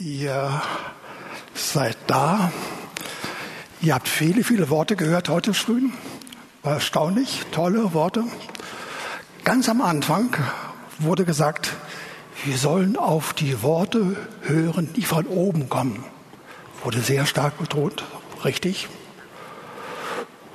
[0.00, 0.62] Ihr
[1.54, 2.52] seid da.
[3.80, 5.90] Ihr habt viele, viele Worte gehört heute früh.
[6.62, 8.22] War erstaunlich, tolle Worte.
[9.42, 10.36] Ganz am Anfang
[11.00, 11.70] wurde gesagt,
[12.44, 16.04] wir sollen auf die Worte hören, die von oben kommen.
[16.84, 18.04] Wurde sehr stark betont,
[18.44, 18.86] richtig.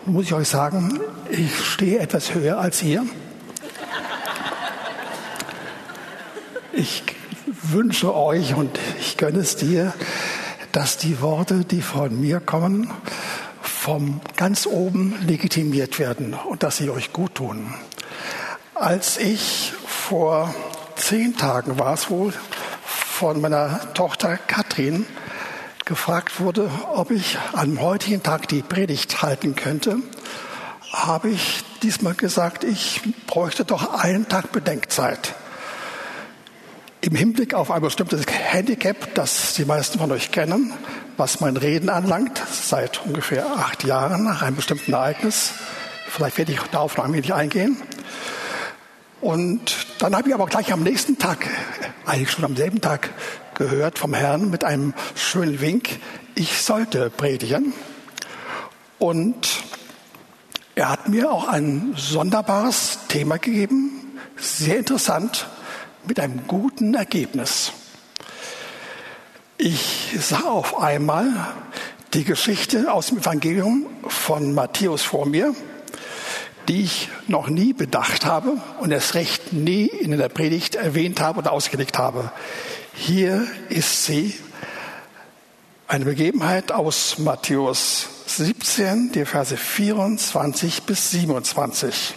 [0.05, 3.05] Muss ich euch sagen, ich stehe etwas höher als ihr.
[6.71, 7.03] Ich
[7.63, 9.93] wünsche euch und ich gönne es dir,
[10.71, 12.91] dass die Worte, die von mir kommen,
[13.61, 17.73] vom ganz oben legitimiert werden und dass sie euch gut tun.
[18.75, 20.53] Als ich vor
[20.95, 22.33] zehn Tagen war es wohl
[22.83, 25.05] von meiner Tochter Katrin
[25.85, 29.97] gefragt wurde, ob ich am heutigen Tag die Predigt halten könnte,
[30.91, 35.35] habe ich diesmal gesagt, ich bräuchte doch einen Tag Bedenkzeit
[37.03, 40.71] im Hinblick auf ein bestimmtes Handicap, das die meisten von euch kennen,
[41.17, 45.51] was mein Reden anlangt, seit ungefähr acht Jahren nach einem bestimmten Ereignis.
[46.07, 47.75] Vielleicht werde ich darauf noch ein wenig eingehen.
[49.19, 51.45] Und dann habe ich aber gleich am nächsten Tag,
[52.05, 53.09] eigentlich schon am selben Tag,
[53.55, 55.99] gehört vom Herrn mit einem schönen Wink,
[56.35, 57.73] ich sollte predigen.
[58.97, 59.61] Und
[60.75, 65.47] er hat mir auch ein sonderbares Thema gegeben, sehr interessant,
[66.05, 67.71] mit einem guten Ergebnis.
[69.57, 71.27] Ich sah auf einmal
[72.13, 75.55] die Geschichte aus dem Evangelium von Matthäus vor mir,
[76.67, 81.39] die ich noch nie bedacht habe und erst recht nie in der Predigt erwähnt habe
[81.39, 82.31] oder ausgelegt habe.
[82.93, 84.35] Hier ist sie,
[85.87, 92.15] eine Begebenheit aus Matthäus 17, die Verse 24 bis 27.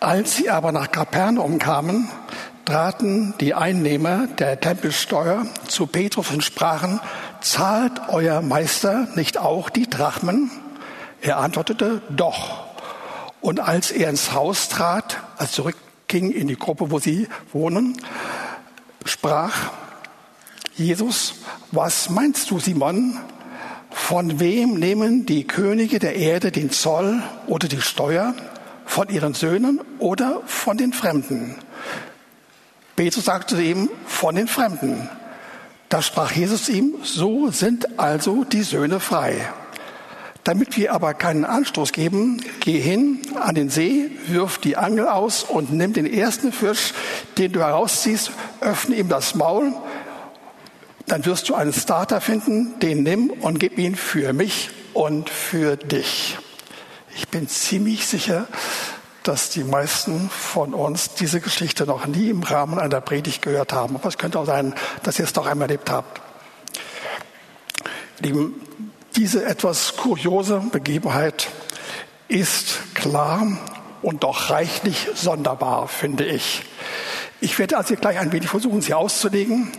[0.00, 2.08] Als sie aber nach Kapernaum kamen,
[2.64, 7.00] traten die Einnehmer der Tempelsteuer zu Petrus und sprachen,
[7.42, 10.50] zahlt euer Meister nicht auch die Drachmen?
[11.20, 12.64] Er antwortete, doch.
[13.42, 17.94] Und als er ins Haus trat, als zurückging in die Gruppe, wo sie wohnen,
[19.04, 19.70] sprach
[20.76, 21.34] Jesus,
[21.72, 23.18] was meinst du, Simon?
[23.90, 28.34] Von wem nehmen die Könige der Erde den Zoll oder die Steuer?
[28.90, 31.54] Von ihren Söhnen oder von den Fremden?
[32.96, 35.08] Petrus sagte ihm, von den Fremden.
[35.88, 39.48] Da sprach Jesus ihm, so sind also die Söhne frei.
[40.42, 45.44] Damit wir aber keinen Anstoß geben, geh hin an den See, wirf die Angel aus
[45.44, 46.92] und nimm den ersten Fisch,
[47.38, 49.72] den du herausziehst, öffne ihm das Maul,
[51.06, 55.76] dann wirst du einen Starter finden, den nimm und gib ihn für mich und für
[55.76, 56.38] dich.
[57.14, 58.46] Ich bin ziemlich sicher,
[59.22, 63.96] dass die meisten von uns diese Geschichte noch nie im Rahmen einer Predigt gehört haben.
[63.96, 66.20] Aber es könnte auch sein, dass ihr es doch einmal erlebt habt.
[68.20, 68.60] Lieben,
[69.16, 71.48] diese etwas kuriose Begebenheit
[72.28, 73.46] ist klar
[74.02, 76.62] und doch reichlich sonderbar, finde ich.
[77.40, 79.72] Ich werde also gleich ein wenig versuchen, sie auszulegen.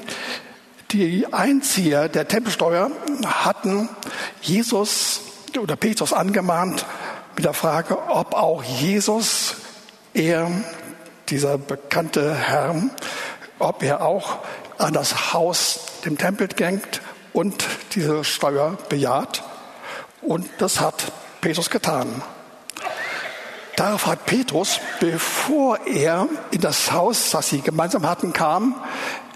[0.91, 2.91] Die Einzieher der Tempelsteuer
[3.25, 3.90] hatten
[4.41, 5.22] Jesus
[5.58, 6.86] oder Petrus angemahnt,
[7.41, 9.56] mit der Frage, ob auch Jesus,
[10.13, 10.47] er,
[11.29, 12.75] dieser bekannte Herr,
[13.57, 14.38] ob er auch
[14.78, 17.02] an das Haus, dem Tempel denkt
[17.34, 17.66] und
[17.96, 19.41] diese Steuer bejaht.
[20.22, 22.22] Und das hat Petrus getan.
[23.75, 28.75] Darauf hat Petrus, bevor er in das Haus, das sie gemeinsam hatten, kam,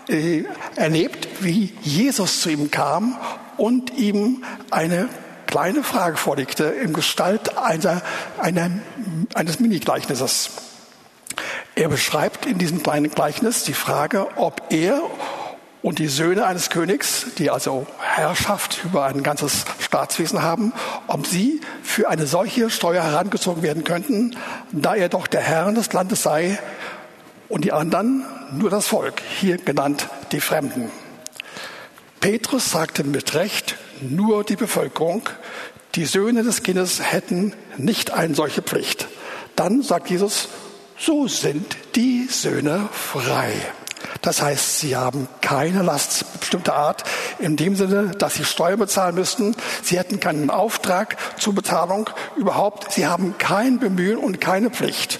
[0.09, 0.43] äh,
[0.75, 3.17] erlebt, wie Jesus zu ihm kam
[3.57, 5.09] und ihm eine
[5.55, 8.01] kleine Frage vorlegte in Gestalt einer,
[8.37, 8.71] einer,
[9.35, 10.49] eines Mini-Gleichnisses.
[11.75, 14.99] Er beschreibt in diesem kleinen Gleichnis die Frage, ob er
[15.81, 20.73] und die Söhne eines Königs, die also Herrschaft über ein ganzes Staatswesen haben,
[21.07, 24.35] ob sie für eine solche Steuer herangezogen werden könnten,
[24.73, 26.59] da er doch der Herr des Landes sei
[27.47, 30.91] und die anderen nur das Volk, hier genannt die Fremden.
[32.19, 35.29] Petrus sagte mit Recht, nur die Bevölkerung.
[35.95, 39.07] Die Söhne des Kindes hätten nicht eine solche Pflicht.
[39.55, 40.49] Dann sagt Jesus,
[40.97, 43.53] so sind die Söhne frei.
[44.21, 47.03] Das heißt, sie haben keine Last bestimmter Art,
[47.39, 49.55] in dem Sinne, dass sie Steuer bezahlen müssten.
[49.83, 52.91] Sie hätten keinen Auftrag zur Bezahlung überhaupt.
[52.91, 55.19] Sie haben kein Bemühen und keine Pflicht.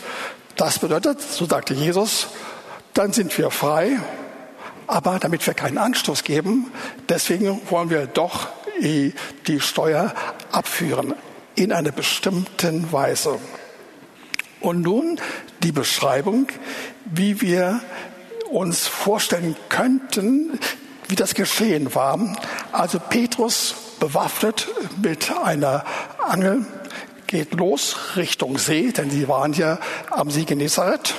[0.56, 2.28] Das bedeutet, so sagte Jesus,
[2.94, 4.00] dann sind wir frei,
[4.88, 6.72] aber damit wir keinen Anstoß geben,
[7.10, 8.48] deswegen wollen wir doch
[8.82, 10.14] die Steuer
[10.52, 11.14] abführen
[11.56, 13.40] in einer bestimmten Weise.
[14.60, 15.20] Und nun
[15.64, 16.48] die Beschreibung,
[17.06, 17.82] wie wir
[18.50, 20.60] uns vorstellen könnten,
[21.08, 22.20] wie das geschehen war.
[22.72, 24.68] Also Petrus bewaffnet
[25.02, 25.86] mit einer
[26.20, 26.66] Angel
[27.28, 29.80] geht los Richtung See, denn sie waren ja
[30.12, 31.16] am See Genezareth.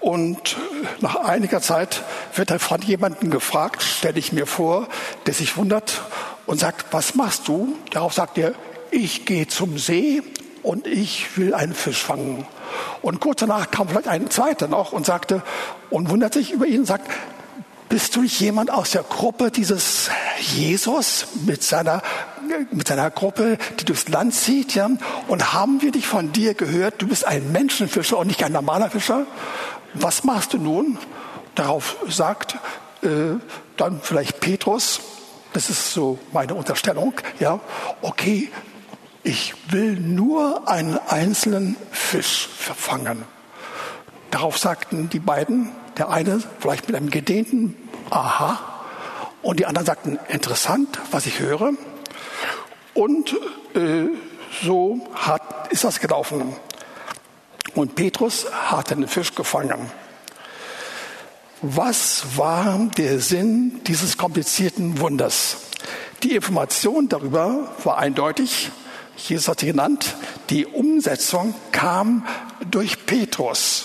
[0.00, 0.56] Und
[1.00, 2.02] nach einiger Zeit
[2.34, 4.88] wird er von jemandem gefragt, stelle ich mir vor,
[5.26, 6.02] der sich wundert
[6.50, 7.76] und sagt, was machst du?
[7.92, 8.54] Darauf sagt er,
[8.90, 10.20] ich gehe zum See
[10.64, 12.44] und ich will einen Fisch fangen.
[13.02, 15.44] Und kurz danach kam vielleicht ein zweiter noch und sagte
[15.90, 17.08] und wundert sich über ihn und sagt,
[17.88, 20.10] bist du nicht jemand aus der Gruppe dieses
[20.40, 22.02] Jesus mit seiner,
[22.72, 24.74] mit seiner Gruppe, die durchs Land zieht?
[24.74, 24.90] Ja?
[25.28, 28.90] Und haben wir dich von dir gehört, du bist ein Menschenfischer und nicht ein normaler
[28.90, 29.24] Fischer?
[29.94, 30.98] Was machst du nun?
[31.54, 32.56] Darauf sagt
[33.02, 33.38] äh,
[33.76, 35.00] dann vielleicht Petrus,
[35.52, 37.60] das ist so meine Unterstellung, ja,
[38.02, 38.50] okay,
[39.22, 43.24] ich will nur einen einzelnen Fisch verfangen.
[44.30, 47.76] Darauf sagten die beiden, der eine vielleicht mit einem gedehnten
[48.10, 48.58] Aha
[49.42, 51.72] und die anderen sagten interessant, was ich höre.
[52.94, 53.36] Und
[53.74, 54.08] äh,
[54.62, 56.54] so hat, ist das gelaufen.
[57.74, 59.90] Und Petrus hat einen Fisch gefangen.
[61.62, 65.58] Was war der Sinn dieses komplizierten Wunders?
[66.22, 68.70] Die Information darüber war eindeutig.
[69.18, 70.16] Jesus hat sie genannt.
[70.48, 72.26] Die Umsetzung kam
[72.70, 73.84] durch Petrus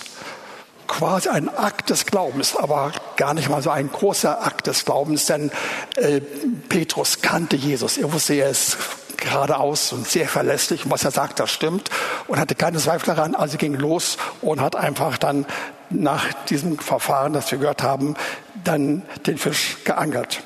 [0.88, 5.26] quasi ein Akt des Glaubens, aber gar nicht mal so ein großer Akt des Glaubens,
[5.26, 5.52] denn
[5.98, 7.98] äh, Petrus kannte Jesus.
[7.98, 8.78] Er wusste, er ist
[9.18, 11.90] geradeaus und sehr verlässlich und was er sagt, das stimmt
[12.28, 13.36] und hatte keine Zweifel daran.
[13.36, 15.46] Also ging los und hat einfach dann
[15.90, 18.16] nach diesem Verfahren, das wir gehört haben,
[18.64, 20.42] dann den Fisch geangelt.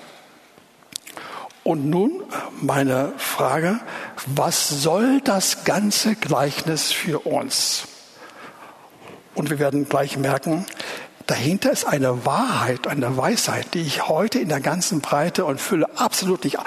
[1.63, 2.23] Und nun
[2.61, 3.79] meine Frage,
[4.25, 7.87] was soll das ganze Gleichnis für uns?
[9.35, 10.65] Und wir werden gleich merken,
[11.29, 15.87] dahinter ist eine Wahrheit, eine Weisheit, die ich heute in der ganzen Breite und Fülle
[15.95, 16.57] absolut nicht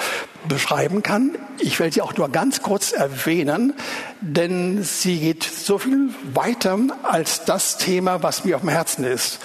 [0.47, 1.33] beschreiben kann.
[1.59, 3.75] Ich will sie auch nur ganz kurz erwähnen,
[4.21, 9.41] denn sie geht so viel weiter als das Thema, was mir auf dem Herzen ist.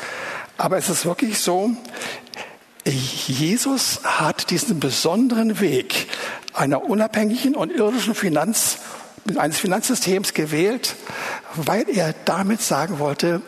[0.57, 1.71] Aber es ist wirklich so,
[2.85, 6.07] Jesus hat diesen besonderen Weg
[6.53, 8.77] einer unabhängigen und irdischen Finanz
[9.35, 10.95] eines Finanzsystems gewählt,
[11.55, 13.41] weil er damit sagen wollte,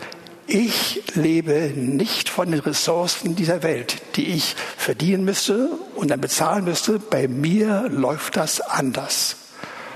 [0.50, 6.66] ich lebe nicht von den Ressourcen dieser Welt, die ich verdienen müsste und dann bezahlen
[6.66, 7.00] müsste.
[7.00, 9.38] Bei mir läuft das anders.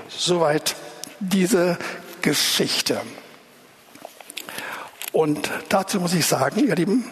[0.08, 0.76] Soweit
[1.18, 1.76] diese
[2.22, 3.00] Geschichte.
[5.12, 7.04] Und dazu muss ich sagen, ihr Lieben,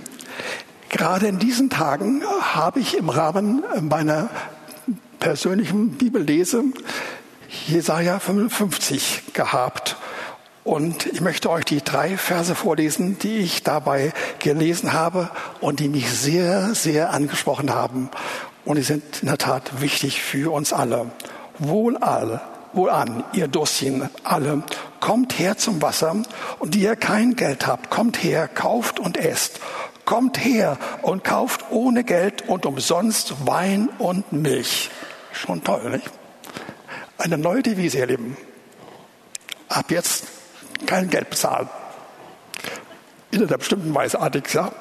[0.89, 4.31] gerade in diesen Tagen habe ich im Rahmen meiner
[5.19, 6.65] persönlichen Bibellese
[7.67, 9.97] Jesaja 55 gehabt.
[10.65, 15.31] Und ich möchte euch die drei Verse vorlesen, die ich dabei gelesen habe
[15.61, 18.11] und die mich sehr, sehr angesprochen haben.
[18.65, 21.11] Und die sind in der Tat wichtig für uns alle.
[21.59, 22.41] Wohl alle,
[22.75, 24.63] wohl an, ihr Dossien, alle,
[25.01, 26.15] kommt her zum Wasser
[26.61, 29.59] und die ihr kein Geld habt, kommt her, kauft und esst.
[30.05, 34.91] Kommt her und kauft ohne Geld und umsonst Wein und Milch.
[35.33, 36.11] Schon toll, nicht?
[37.19, 38.37] Eine neue Devise, ihr Lieben.
[39.69, 40.25] Ab jetzt
[40.87, 41.69] kein Geld bezahlen.
[43.31, 44.73] In einer bestimmten Weise artig, ja.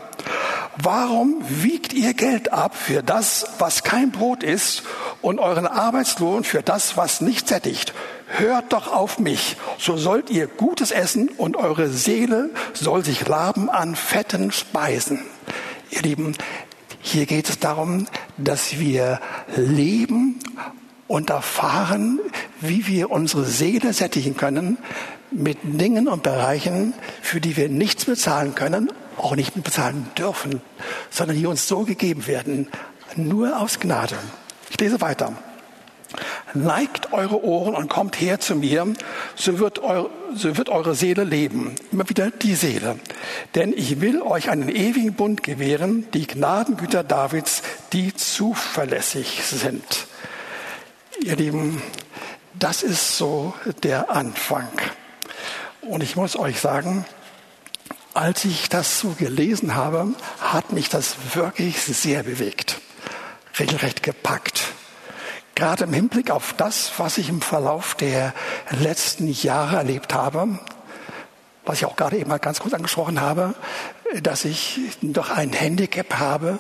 [0.78, 4.84] Warum wiegt ihr Geld ab für das, was kein Brot ist
[5.22, 7.94] und euren Arbeitslohn für das, was nicht sättigt?
[8.28, 13.70] Hört doch auf mich, so sollt ihr Gutes essen und eure Seele soll sich laben
[13.70, 15.20] an fetten Speisen.
[15.90, 16.36] Ihr Lieben,
[17.02, 19.20] hier geht es darum, dass wir
[19.58, 20.40] leben
[21.08, 22.22] und erfahren,
[22.62, 24.78] wie wir unsere Seele sättigen können
[25.32, 30.62] mit Dingen und Bereichen, für die wir nichts bezahlen können, auch nicht bezahlen dürfen,
[31.10, 32.68] sondern die uns so gegeben werden,
[33.16, 34.18] nur aus Gnade.
[34.70, 35.34] Ich lese weiter.
[36.54, 38.86] Neigt eure Ohren und kommt her zu mir,
[39.36, 41.76] so wird, eure, so wird eure Seele leben.
[41.94, 43.00] Immer wieder die Seele.
[43.56, 50.08] Denn ich will euch einen ewigen Bund gewähren, die Gnadengüter Davids, die zuverlässig sind.
[51.22, 51.82] Ihr Lieben,
[52.54, 54.68] das ist so der Anfang.
[55.82, 57.06] Und ich muss euch sagen,
[58.14, 60.10] als ich das so gelesen habe,
[60.40, 62.80] hat mich das wirklich sehr bewegt,
[63.58, 64.74] regelrecht gepackt.
[65.56, 68.34] Gerade im Hinblick auf das, was ich im Verlauf der
[68.70, 70.60] letzten Jahre erlebt habe,
[71.66, 73.56] was ich auch gerade eben mal ganz kurz angesprochen habe,
[74.22, 76.60] dass ich doch ein Handicap habe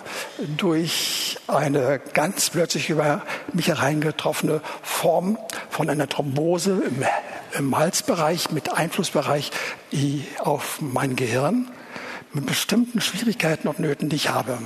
[0.57, 3.21] durch eine ganz plötzlich über
[3.53, 5.37] mich hereingetroffene Form
[5.69, 7.03] von einer Thrombose im,
[7.57, 9.51] im Halsbereich mit Einflussbereich
[10.39, 11.69] auf mein Gehirn
[12.33, 14.57] mit bestimmten Schwierigkeiten und Nöten, die ich habe.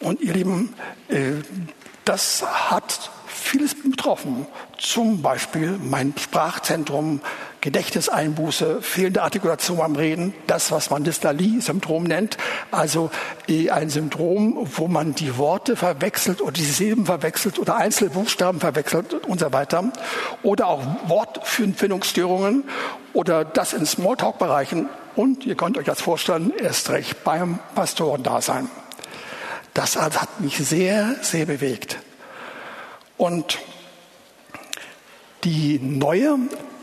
[0.00, 0.74] Und ihr Lieben,
[1.08, 1.32] äh,
[2.08, 4.46] das hat vieles betroffen.
[4.78, 7.20] Zum Beispiel mein Sprachzentrum,
[7.60, 12.38] Gedächtniseinbuße, fehlende Artikulation beim Reden, das, was man Dyslalie-Syndrom nennt,
[12.70, 13.10] also
[13.46, 19.12] äh, ein Syndrom, wo man die Worte verwechselt oder die Silben verwechselt oder Einzelbuchstaben verwechselt
[19.26, 19.84] und so weiter.
[20.42, 22.64] Oder auch Wortfindungsstörungen
[23.12, 24.88] oder das in Smalltalk-Bereichen.
[25.14, 28.70] Und ihr könnt euch das vorstellen, erst recht beim Pastorendasein.
[29.78, 31.98] Das hat mich sehr, sehr bewegt.
[33.16, 33.60] Und
[35.44, 36.36] die neue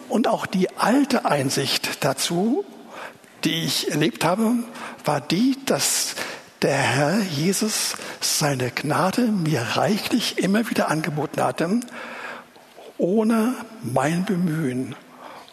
[0.08, 2.64] und auch die alte Einsicht dazu,
[3.44, 4.54] die ich erlebt habe,
[5.04, 6.16] war die, dass
[6.62, 11.82] der Herr Jesus seine Gnade mir reichlich immer wieder angeboten hatte,
[12.98, 14.96] ohne mein Bemühen,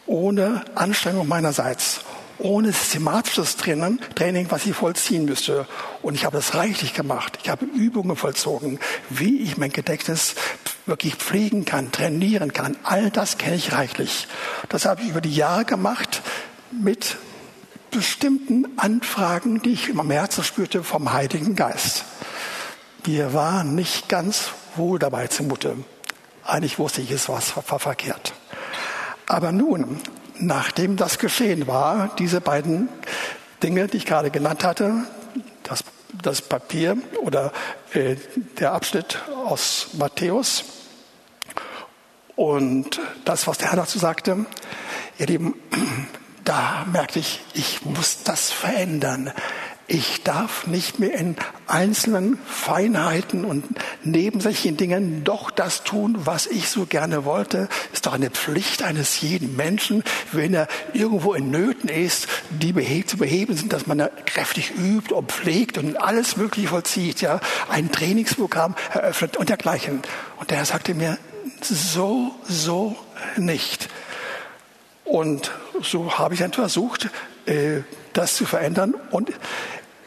[0.07, 2.03] ohne Anstrengung meinerseits,
[2.39, 5.67] ohne systematisches Training, was ich vollziehen müsste.
[6.03, 7.39] Und ich habe es reichlich gemacht.
[7.43, 10.35] Ich habe Übungen vollzogen, wie ich mein Gedächtnis
[10.85, 12.77] wirklich pflegen kann, trainieren kann.
[12.83, 14.27] All das kenne ich reichlich.
[14.69, 16.23] Das habe ich über die Jahre gemacht
[16.73, 17.17] mit
[17.93, 22.05] bestimmten Anfragen, die ich in meinem Herzen spürte vom Heiligen Geist.
[23.07, 25.77] Mir war nicht ganz wohl dabei zumute.
[26.45, 28.33] Eigentlich wusste ich, es war verkehrt.
[29.29, 30.01] Aber nun,
[30.39, 32.89] nachdem das geschehen war, diese beiden
[33.63, 35.05] Dinge, die ich gerade genannt hatte,
[36.13, 37.53] das, Papier oder
[37.95, 38.17] äh,
[38.59, 40.65] der Abschnitt aus Matthäus
[42.37, 44.47] und das, was der Herr dazu sagte,
[45.19, 45.55] ihr Lieben,
[46.45, 49.33] da merkte ich, ich muss das verändern.
[49.89, 51.37] Ich darf nicht mehr in
[51.67, 53.65] einzelnen Feinheiten und
[54.05, 57.69] nebensächlichen Dingen doch das tun, was ich so gerne wollte.
[57.93, 62.73] Ist doch eine Pflicht eines jeden Menschen, wenn er irgendwo in Nöten ist, die
[63.05, 67.41] zu beheben sind, dass man da kräftig übt und pflegt und alles Mögliche vollzieht, ja,
[67.69, 70.01] ein Trainingsprogramm eröffnet und dergleichen.
[70.39, 71.19] Und der Herr sagte mir,
[71.61, 72.97] so, so
[73.37, 73.89] nicht.
[75.05, 75.51] Und
[75.83, 77.11] so habe ich dann versucht,
[77.47, 77.83] äh,
[78.13, 78.95] das zu verändern.
[79.11, 79.33] Und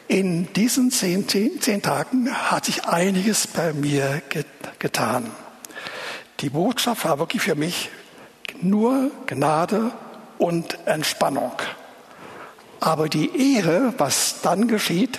[0.08, 4.22] in diesen zehn, zehn, zehn Tagen hat sich einiges bei mir
[4.78, 5.30] getan.
[6.40, 7.90] Die Botschaft war wirklich für mich
[8.60, 9.90] nur Gnade
[10.38, 11.52] und Entspannung.
[12.80, 15.18] Aber die Ehre, was dann geschieht,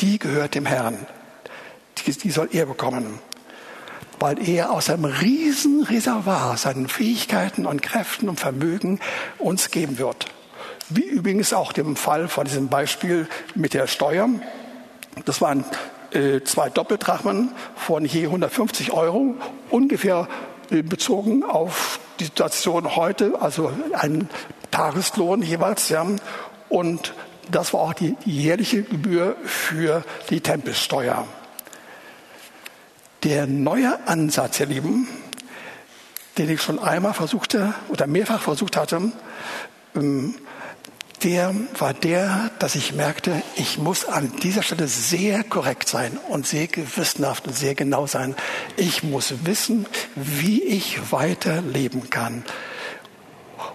[0.00, 1.06] die gehört dem Herrn.
[1.98, 3.18] Die, die soll er bekommen.
[4.18, 9.00] Weil er aus einem riesen Reservoir seinen Fähigkeiten und Kräften und Vermögen
[9.38, 10.26] uns geben wird.
[10.90, 14.28] Wie übrigens auch dem Fall von diesem Beispiel mit der Steuer.
[15.24, 15.64] Das waren
[16.10, 19.34] äh, zwei Doppeldrachmen von je 150 Euro,
[19.70, 20.28] ungefähr
[20.70, 24.28] äh, bezogen auf die Situation heute, also ein
[24.70, 25.88] Tageslohn jeweils.
[25.88, 26.06] Ja.
[26.68, 27.14] Und
[27.50, 31.26] das war auch die jährliche Gebühr für die Tempelsteuer.
[33.22, 35.08] Der neue Ansatz, ihr Lieben,
[36.36, 39.12] den ich schon einmal versuchte oder mehrfach versucht hatte,
[39.94, 40.34] ähm,
[41.24, 46.46] der war der, dass ich merkte, ich muss an dieser Stelle sehr korrekt sein und
[46.46, 48.36] sehr gewissenhaft und sehr genau sein.
[48.76, 52.44] Ich muss wissen, wie ich weiterleben kann.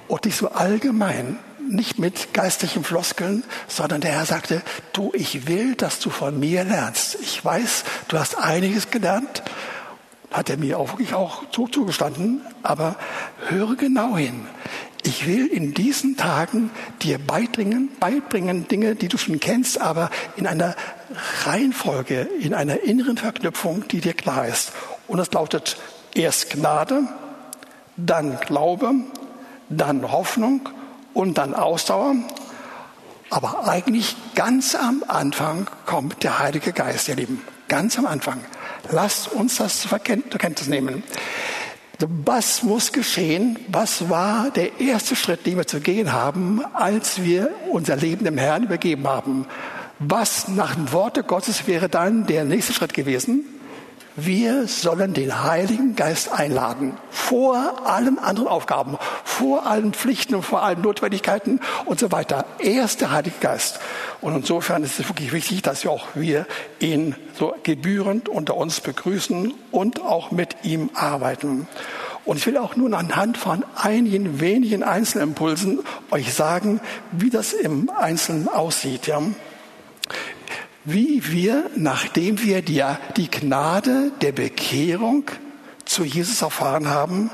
[0.08, 4.62] Und nicht so allgemein, nicht mit geistlichen Floskeln, sondern der Herr sagte,
[4.94, 7.18] du, ich will, dass du von mir lernst.
[7.22, 9.42] Ich weiß, du hast einiges gelernt,
[10.32, 12.96] hat er mir auch wirklich auch zugestanden, aber
[13.48, 14.46] höre genau hin.
[15.04, 20.46] Ich will in diesen Tagen dir beibringen, beibringen Dinge, die du schon kennst, aber in
[20.46, 20.76] einer
[21.46, 24.72] Reihenfolge, in einer inneren Verknüpfung, die dir klar ist.
[25.08, 25.78] Und das lautet
[26.14, 27.08] erst Gnade,
[27.96, 28.94] dann Glaube,
[29.70, 30.68] dann Hoffnung
[31.14, 32.16] und dann Ausdauer.
[33.30, 37.42] Aber eigentlich ganz am Anfang kommt der Heilige Geist, ihr Lieben.
[37.68, 38.40] Ganz am Anfang.
[38.92, 41.04] Lasst uns das zur Kenntnis nehmen.
[42.02, 43.60] Was muss geschehen?
[43.68, 48.38] Was war der erste Schritt, den wir zu gehen haben, als wir unser Leben dem
[48.38, 49.46] Herrn übergeben haben?
[50.00, 53.44] Was nach dem Worte Gottes wäre dann der nächste Schritt gewesen?
[54.22, 56.98] Wir sollen den Heiligen Geist einladen.
[57.10, 62.46] Vor allen anderen Aufgaben, vor allen Pflichten und vor allen Notwendigkeiten und so weiter.
[62.60, 63.80] Er ist der Heilige Geist.
[64.20, 66.46] Und insofern ist es wirklich wichtig, dass wir auch wir
[66.80, 71.68] ihn so gebührend unter uns begrüßen und auch mit ihm arbeiten.
[72.26, 75.80] Und ich will auch nun anhand von einigen wenigen Einzelimpulsen
[76.12, 79.08] euch sagen, wie das im Einzelnen aussieht.
[79.08, 79.22] Ja?
[80.92, 82.84] Wie wir, nachdem wir die,
[83.16, 85.26] die Gnade der Bekehrung
[85.86, 87.30] zu Jesus erfahren haben,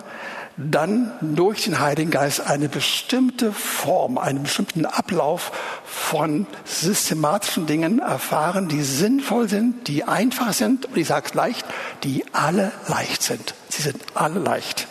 [0.58, 5.54] dann durch den Heiligen Geist eine bestimmte Form, einen bestimmten Ablauf
[5.86, 11.66] von systematischen Dingen erfahren, die sinnvoll sind, die einfach sind und ich sage es leicht,
[12.04, 13.54] die alle leicht sind.
[13.70, 14.88] Sie sind alle leicht.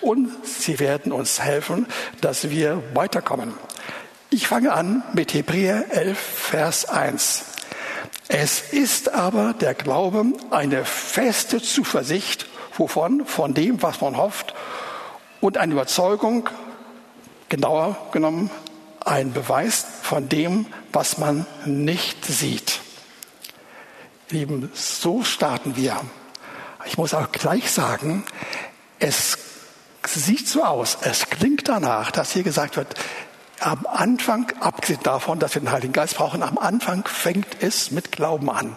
[0.00, 1.84] Und sie werden uns helfen,
[2.22, 3.52] dass wir weiterkommen.
[4.30, 7.44] Ich fange an mit Hebräer 11, Vers 1.
[8.28, 13.26] Es ist aber der Glaube eine feste Zuversicht, wovon?
[13.26, 14.54] Von dem, was man hofft
[15.40, 16.48] und eine Überzeugung,
[17.50, 18.50] genauer genommen,
[19.04, 22.80] ein Beweis von dem, was man nicht sieht.
[24.30, 26.00] Lieben, so starten wir.
[26.86, 28.24] Ich muss auch gleich sagen,
[28.98, 29.38] es
[30.06, 32.94] sieht so aus, es klingt danach, dass hier gesagt wird,
[33.60, 38.12] am Anfang, abgesehen davon, dass wir den Heiligen Geist brauchen, am Anfang fängt es mit
[38.12, 38.76] Glauben an.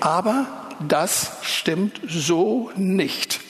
[0.00, 0.46] Aber
[0.80, 3.40] das stimmt so nicht.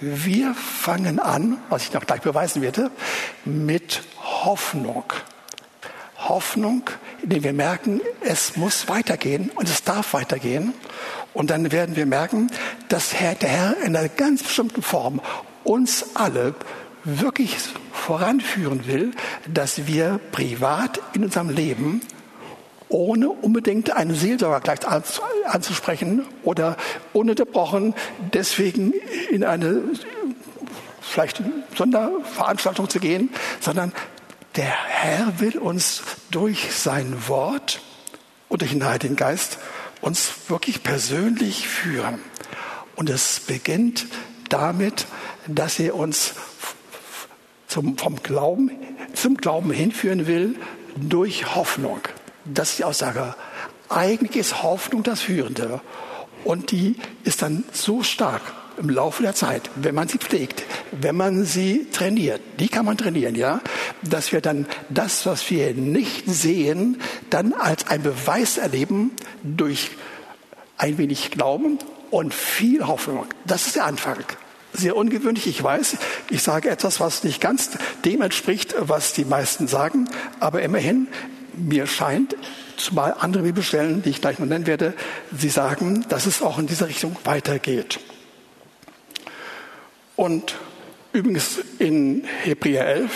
[0.00, 2.90] Wir fangen an, was ich noch gleich beweisen werde,
[3.44, 5.04] mit Hoffnung.
[6.18, 6.82] Hoffnung,
[7.22, 10.74] indem wir merken, es muss weitergehen und es darf weitergehen.
[11.34, 12.50] Und dann werden wir merken,
[12.88, 15.20] dass der Herr in einer ganz bestimmten Form
[15.64, 16.54] uns alle
[17.04, 17.56] wirklich
[17.92, 19.12] voranführen will,
[19.52, 22.00] dass wir privat in unserem Leben
[22.88, 24.80] ohne unbedingt einen Seelsorger gleich
[25.46, 26.76] anzusprechen oder
[27.12, 27.94] ununterbrochen
[28.32, 28.92] deswegen
[29.30, 29.82] in eine
[31.00, 31.42] vielleicht
[31.76, 33.30] Sonderveranstaltung zu gehen,
[33.60, 33.92] sondern
[34.56, 37.80] der Herr will uns durch sein Wort
[38.48, 39.58] und durch den Heiligen Geist
[40.02, 42.18] uns wirklich persönlich führen.
[42.96, 44.06] Und es beginnt
[44.50, 45.06] damit,
[45.46, 46.34] dass er uns
[47.72, 48.70] zum, vom Glauben,
[49.14, 50.56] zum Glauben hinführen will
[50.96, 52.00] durch Hoffnung.
[52.44, 53.34] Das ist die Aussage.
[53.88, 55.80] Eigentlich ist Hoffnung das Führende.
[56.44, 58.42] Und die ist dann so stark
[58.76, 62.96] im Laufe der Zeit, wenn man sie pflegt, wenn man sie trainiert, die kann man
[62.98, 63.60] trainieren, ja,
[64.02, 67.00] dass wir dann das, was wir nicht sehen,
[67.30, 69.12] dann als ein Beweis erleben
[69.42, 69.90] durch
[70.78, 71.78] ein wenig Glauben
[72.10, 73.26] und viel Hoffnung.
[73.46, 74.24] Das ist der Anfang.
[74.72, 75.96] Sehr ungewöhnlich, ich weiß.
[76.30, 77.70] Ich sage etwas, was nicht ganz
[78.04, 80.08] dem entspricht, was die meisten sagen,
[80.40, 81.08] aber immerhin
[81.54, 82.34] mir scheint,
[82.76, 84.94] zumal andere Bibelstellen, die ich gleich noch nennen werde,
[85.36, 88.00] sie sagen, dass es auch in dieser Richtung weitergeht.
[90.16, 90.56] Und
[91.12, 93.10] übrigens in Hebräer 11,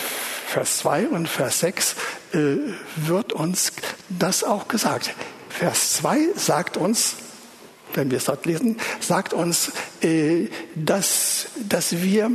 [0.47, 1.97] Vers 2 und Vers 6
[2.33, 2.57] äh,
[2.97, 3.73] wird uns
[4.09, 5.15] das auch gesagt.
[5.49, 7.17] Vers 2 sagt uns,
[7.97, 12.31] wenn wir es dort lesen, sagt uns, äh, dass, dass wir,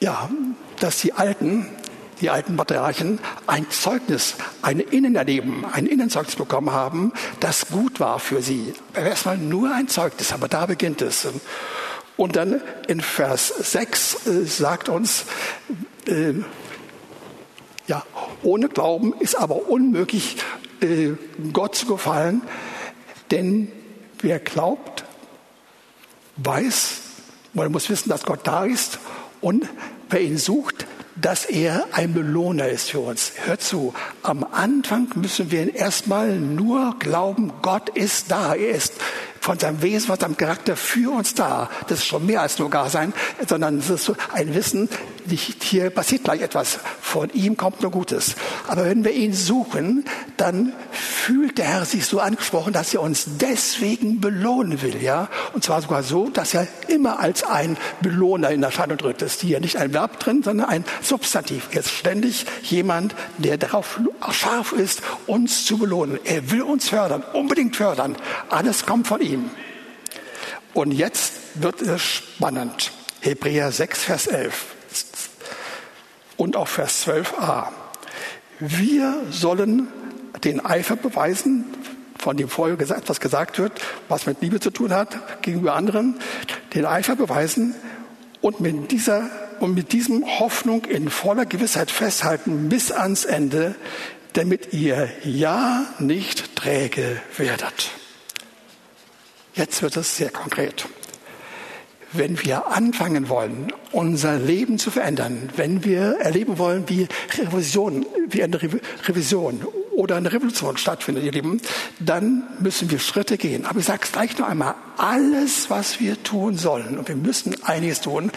[0.00, 0.30] ja,
[0.80, 1.66] dass die Alten
[2.20, 8.42] die alten Patriarchen ein Zeugnis, ein Innenerleben, ein Innenzeugnis bekommen haben, das gut war für
[8.42, 8.72] sie.
[8.94, 11.28] Erstmal nur ein Zeugnis, aber da beginnt es.
[12.16, 15.26] Und dann in Vers 6 äh, sagt uns,
[16.06, 16.32] äh,
[17.86, 18.02] ja,
[18.42, 20.38] ohne Glauben ist aber unmöglich,
[20.80, 21.12] äh,
[21.52, 22.42] Gott zu gefallen,
[23.30, 23.70] denn
[24.20, 25.04] wer glaubt,
[26.36, 27.00] weiß,
[27.54, 28.98] oder muss wissen, dass Gott da ist
[29.40, 29.68] und
[30.10, 30.86] wer ihn sucht,
[31.16, 33.32] dass er ein Belohner ist für uns.
[33.44, 38.54] Hört zu, am Anfang müssen wir erstmal nur glauben, Gott ist da.
[38.54, 38.94] Er ist
[39.40, 41.70] von seinem Wesen, von seinem Charakter für uns da.
[41.88, 43.14] Das ist schon mehr als nur gar sein,
[43.48, 44.90] sondern es ist ein Wissen,
[45.28, 46.78] hier passiert gleich etwas.
[47.00, 48.36] Von ihm kommt nur Gutes.
[48.68, 50.04] Aber wenn wir ihn suchen,
[50.36, 55.28] dann fühlt der Herr sich so angesprochen, dass er uns deswegen belohnen will, ja.
[55.52, 59.22] Und zwar sogar so, dass er immer als ein Belohner in Erscheinung tritt.
[59.22, 61.68] Das ist hier nicht ein Verb drin, sondern ein Substantiv.
[61.72, 66.18] Er ist ständig jemand, der darauf scharf ist, uns zu belohnen.
[66.24, 68.16] Er will uns fördern, unbedingt fördern.
[68.48, 69.50] Alles kommt von ihm.
[70.74, 72.92] Und jetzt wird es spannend.
[73.20, 74.75] Hebräer 6, Vers 11
[76.36, 77.68] und auch Vers 12a.
[78.58, 79.88] Wir sollen
[80.44, 81.64] den Eifer beweisen,
[82.18, 83.72] von dem vorher etwas gesagt wird,
[84.08, 86.16] was mit Liebe zu tun hat gegenüber anderen,
[86.74, 87.74] den Eifer beweisen
[88.40, 93.74] und mit dieser und mit diesem Hoffnung in voller Gewissheit festhalten bis ans Ende,
[94.34, 97.90] damit ihr ja nicht träge werdet.
[99.54, 100.86] Jetzt wird es sehr konkret.
[102.16, 107.06] Wenn wir anfangen wollen, unser Leben zu verändern, wenn wir erleben wollen, wie
[107.38, 109.60] Revision, wie eine Revision
[109.96, 111.60] oder eine Revolution stattfindet, ihr Lieben,
[111.98, 113.66] dann müssen wir Schritte gehen.
[113.66, 117.56] Aber ich sage es gleich noch einmal, alles, was wir tun sollen, und wir müssen
[117.64, 118.30] einiges tun,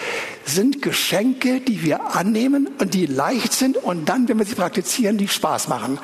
[0.45, 5.17] sind Geschenke, die wir annehmen und die leicht sind und dann, wenn wir sie praktizieren,
[5.17, 5.99] die Spaß machen.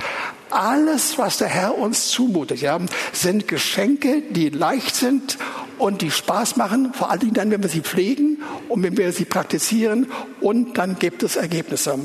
[0.50, 2.80] Alles, was der Herr uns zumutet, ja,
[3.12, 5.38] sind Geschenke, die leicht sind
[5.78, 9.12] und die Spaß machen, vor allen Dingen dann, wenn wir sie pflegen und wenn wir
[9.12, 10.08] sie praktizieren
[10.42, 12.00] und dann gibt es Ergebnisse.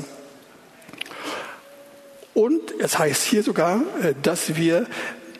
[2.33, 4.87] Und es heißt hier sogar, äh, dass wir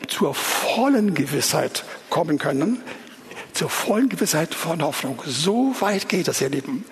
[0.08, 2.82] zur vollen Gewissheit kommen können,
[3.54, 5.22] zur vollen Gewissheit von Hoffnung.
[5.26, 6.84] So weit geht es, ihr Lieben.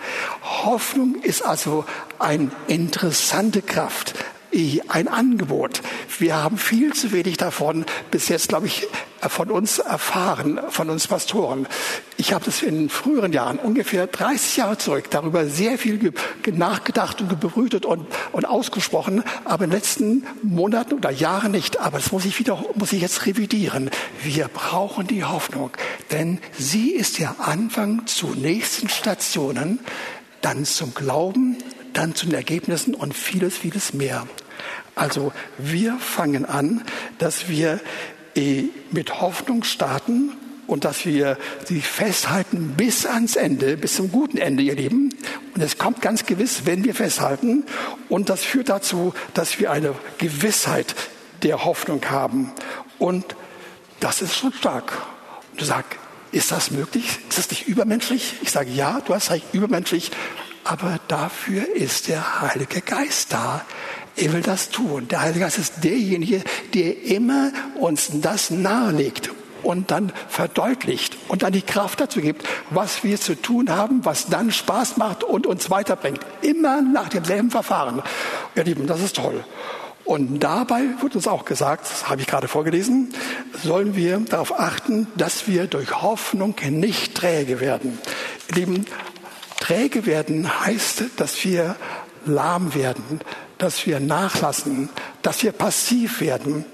[0.64, 1.84] Hoffnung ist also
[2.18, 4.14] eine interessante Kraft,
[4.88, 5.82] ein Angebot.
[6.18, 8.86] Wir haben viel zu wenig davon bis jetzt, glaube ich,
[9.28, 11.66] von uns erfahren, von uns Pastoren.
[12.16, 16.12] Ich habe das in früheren Jahren, ungefähr 30 Jahre zurück, darüber sehr viel
[16.52, 21.80] nachgedacht und gebrütet und, und ausgesprochen, aber in den letzten Monaten oder Jahren nicht.
[21.80, 23.90] Aber das muss ich wieder, muss ich jetzt revidieren.
[24.22, 25.70] Wir brauchen die Hoffnung,
[26.10, 29.80] denn sie ist der Anfang zu nächsten Stationen,
[30.40, 31.49] dann zum Glauben,
[31.92, 34.26] dann zu den Ergebnissen und vieles, vieles mehr.
[34.94, 36.84] Also wir fangen an,
[37.18, 37.80] dass wir
[38.34, 40.32] äh, mit Hoffnung starten
[40.66, 45.12] und dass wir sie festhalten bis ans Ende, bis zum guten Ende, ihr Lieben.
[45.54, 47.64] Und es kommt ganz gewiss, wenn wir festhalten.
[48.08, 50.94] Und das führt dazu, dass wir eine Gewissheit
[51.42, 52.52] der Hoffnung haben.
[52.98, 53.34] Und
[53.98, 54.92] das ist schon stark.
[55.50, 55.98] Und du sagst,
[56.30, 57.18] ist das möglich?
[57.28, 58.34] Ist das nicht übermenschlich?
[58.42, 60.12] Ich sage, ja, du hast recht, übermenschlich.
[60.64, 63.64] Aber dafür ist der Heilige Geist da.
[64.16, 65.08] Er will das tun.
[65.08, 66.42] Der Heilige Geist ist derjenige,
[66.74, 69.30] der immer uns das nahelegt
[69.62, 74.26] und dann verdeutlicht und dann die Kraft dazu gibt, was wir zu tun haben, was
[74.26, 76.20] dann Spaß macht und uns weiterbringt.
[76.42, 78.02] Immer nach demselben Verfahren.
[78.54, 79.44] Ihr Lieben, das ist toll.
[80.04, 83.14] Und dabei wird uns auch gesagt, das habe ich gerade vorgelesen,
[83.62, 87.98] sollen wir darauf achten, dass wir durch Hoffnung nicht träge werden.
[88.48, 88.86] Ihr Lieben,
[89.60, 91.76] träge werden heißt, dass wir
[92.26, 93.20] lahm werden,
[93.58, 94.88] dass wir nachlassen,
[95.22, 96.64] dass wir passiv werden,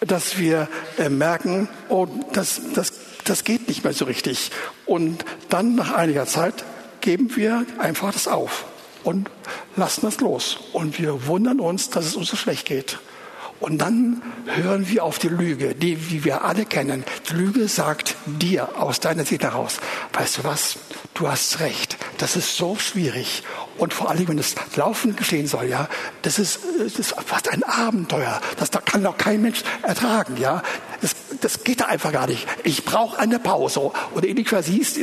[0.00, 2.92] dass wir äh, merken, oh, das, das,
[3.24, 4.50] das geht nicht mehr so richtig.
[4.86, 6.64] Und dann nach einiger Zeit
[7.00, 8.66] geben wir einfach das auf
[9.04, 9.30] und
[9.76, 10.58] lassen das los.
[10.72, 12.98] Und wir wundern uns, dass es uns so schlecht geht.
[13.60, 17.04] Und dann hören wir auf die Lüge, die, die wir alle kennen.
[17.28, 19.78] Die Lüge sagt dir aus deiner Seele heraus,
[20.12, 20.78] weißt du was,
[21.14, 23.42] du hast recht, das ist so schwierig.
[23.76, 25.88] Und vor allem, wenn es laufend geschehen soll, ja,
[26.22, 28.40] das ist, das ist fast ein Abenteuer.
[28.58, 30.62] Das kann doch kein Mensch ertragen, ja.
[31.40, 32.46] Das, geht da einfach gar nicht.
[32.64, 33.92] Ich brauche eine Pause.
[34.14, 34.98] Und ähnlich siehst,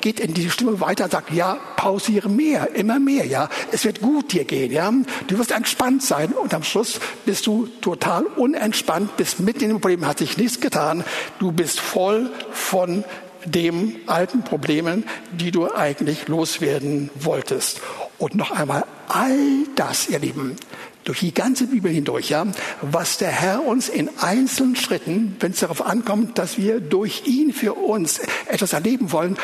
[0.00, 3.48] geht in die Stimme weiter und sagt, ja, pausiere mehr, immer mehr, ja.
[3.70, 4.92] Es wird gut dir gehen, ja.
[5.28, 10.06] Du wirst entspannt sein und am Schluss bist du total unentspannt, bist mitten dem Problem,
[10.06, 11.04] hat sich nichts getan.
[11.38, 13.04] Du bist voll von
[13.44, 17.80] dem alten Problemen, die du eigentlich loswerden wolltest.
[18.18, 19.36] Und noch einmal, all
[19.74, 20.56] das, ihr Lieben,
[21.04, 22.46] durch die ganze Bibel hindurch, ja,
[22.80, 27.52] was der Herr uns in einzelnen Schritten, wenn es darauf ankommt, dass wir durch ihn
[27.52, 29.36] für uns etwas erleben wollen,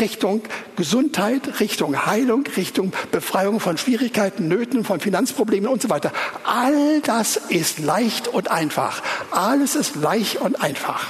[0.00, 0.42] Richtung
[0.76, 6.12] Gesundheit, Richtung Heilung, Richtung Befreiung von Schwierigkeiten, Nöten, von Finanzproblemen und so weiter.
[6.44, 9.02] All das ist leicht und einfach.
[9.30, 11.08] Alles ist leicht und einfach.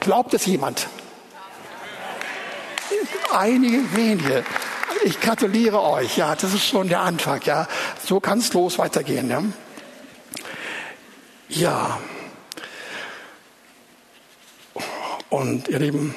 [0.00, 0.88] Glaubt es jemand?
[3.32, 4.44] Einige wenige
[5.04, 6.16] ich gratuliere euch.
[6.16, 7.40] Ja, das ist schon der Anfang.
[7.44, 7.68] Ja,
[8.04, 9.28] so kann es los weitergehen.
[9.30, 9.42] Ja.
[11.48, 11.98] ja.
[15.28, 16.14] Und ihr Lieben,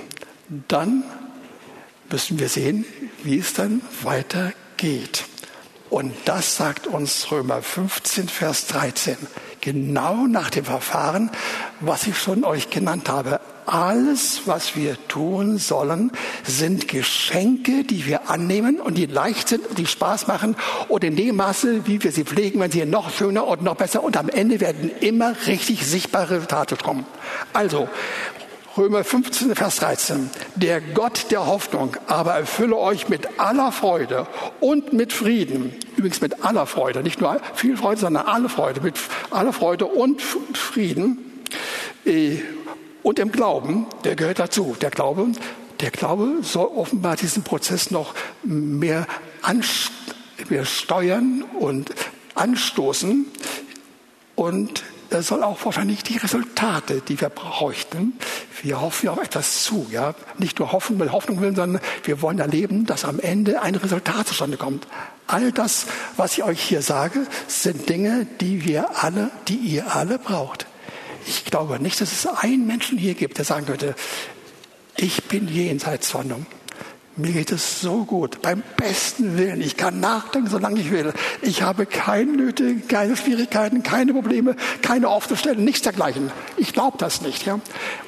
[0.67, 1.03] dann
[2.09, 2.85] müssen wir sehen,
[3.23, 5.25] wie es dann weitergeht.
[5.89, 9.17] Und das sagt uns Römer 15, Vers 13.
[9.61, 11.31] Genau nach dem Verfahren,
[11.79, 16.11] was ich schon euch genannt habe alles, was wir tun sollen,
[16.43, 20.55] sind Geschenke, die wir annehmen und die leicht sind die Spaß machen
[20.87, 24.03] und in dem Maße, wie wir sie pflegen, werden sie noch schöner und noch besser
[24.03, 27.05] und am Ende werden immer richtig sichtbare Resultate kommen.
[27.53, 27.87] Also,
[28.77, 30.29] Römer 15, Vers 13.
[30.55, 34.27] Der Gott der Hoffnung aber erfülle euch mit aller Freude
[34.59, 35.73] und mit Frieden.
[35.95, 38.99] Übrigens mit aller Freude, nicht nur viel Freude, sondern alle Freude, mit
[39.31, 41.41] aller Freude und Frieden
[42.05, 42.39] äh,
[43.05, 44.75] und im Glauben, der gehört dazu.
[44.81, 45.27] Der Glaube,
[45.79, 49.05] der Glaube soll offenbar diesen Prozess noch mehr,
[50.49, 51.93] mehr steuern und
[52.33, 53.27] anstoßen.
[54.33, 58.13] Und er soll auch wahrscheinlich die Resultate, die wir bräuchten,
[58.63, 60.15] wir hoffen ja auf etwas zu, ja.
[60.39, 64.27] Nicht nur hoffen, weil Hoffnung will, sondern wir wollen erleben, dass am Ende ein Resultat
[64.27, 64.87] zustande kommt.
[65.27, 65.85] All das,
[66.17, 70.65] was ich euch hier sage, sind Dinge, die wir alle, die ihr alle braucht.
[71.27, 73.95] Ich glaube nicht, dass es einen Menschen hier gibt, der sagen könnte,
[74.97, 76.45] ich bin jenseits von
[77.17, 79.61] Mir geht es so gut, beim besten Willen.
[79.61, 81.13] Ich kann nachdenken, solange ich will.
[81.41, 86.31] Ich habe keine Nöte, keine Schwierigkeiten, keine Probleme, keine offene Stellen, nichts dergleichen.
[86.57, 87.45] Ich glaube das nicht.
[87.45, 87.59] Ja?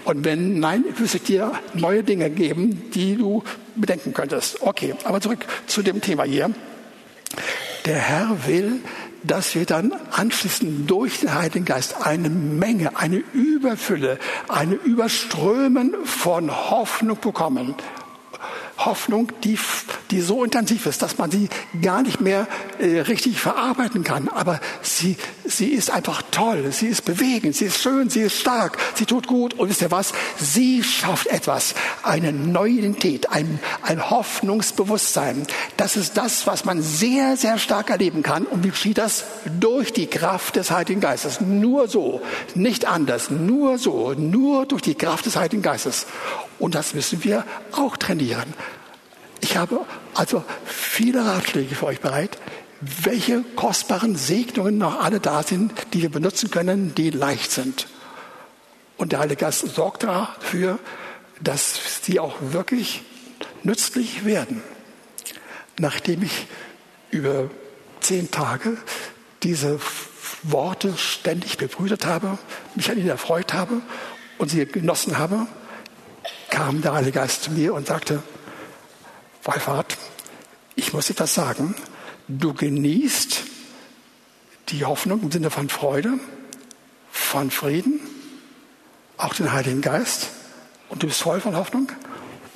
[0.06, 3.44] Und wenn nein, müsste ich dir neue Dinge geben, die du
[3.76, 4.62] bedenken könntest.
[4.62, 6.52] Okay, aber zurück zu dem Thema hier.
[7.86, 8.82] Der Herr will,
[9.28, 16.52] dass wir dann anschließend durch den Heiligen Geist eine Menge, eine Überfülle, eine Überströmen von
[16.52, 17.76] Hoffnung bekommen.
[18.78, 19.58] Hoffnung, die,
[20.12, 21.50] die so intensiv ist, dass man sie
[21.82, 22.48] gar nicht mehr
[22.80, 24.28] äh, richtig verarbeiten kann.
[24.30, 28.78] Aber sie, sie ist einfach toll, sie ist bewegend, sie ist schön, sie ist stark,
[28.96, 29.54] sie tut gut.
[29.56, 30.14] Und wisst ihr was?
[30.38, 35.46] Sie schafft etwas, eine neue Identität, ein, ein Hoffnungsbewusstsein.
[35.78, 38.46] Das ist das, was man sehr, sehr stark erleben kann.
[38.46, 39.26] Und wie geschieht das?
[39.60, 41.42] Durch die Kraft des Heiligen Geistes.
[41.42, 42.22] Nur so,
[42.56, 46.06] nicht anders, nur so, nur durch die Kraft des Heiligen Geistes.
[46.60, 48.54] Und das müssen wir auch trainieren.
[49.42, 52.38] Ich habe also viele Ratschläge für euch bereit,
[52.82, 57.88] welche kostbaren Segnungen noch alle da sind, die wir benutzen können, die leicht sind.
[58.98, 60.80] Und der Heilige Geist sorgt dafür,
[61.42, 63.04] dass sie auch wirklich
[63.64, 64.64] nützlich werden.
[65.80, 66.48] Nachdem ich
[67.12, 67.50] über
[68.00, 68.78] zehn Tage
[69.44, 69.80] diese
[70.44, 72.38] Worte ständig bebrütet habe,
[72.76, 73.82] mich an ihnen erfreut habe
[74.38, 75.48] und sie genossen habe,
[76.50, 78.24] kam der Heilige Geist zu mir und sagte,
[79.48, 79.98] Wolfhard,
[80.76, 81.74] ich muss etwas sagen.
[82.28, 83.44] Du genießt
[84.70, 86.20] die Hoffnung im Sinne von Freude,
[87.12, 88.02] von Frieden,
[89.16, 90.32] auch den Heiligen Geist
[90.90, 91.90] und du bist voll von Hoffnung.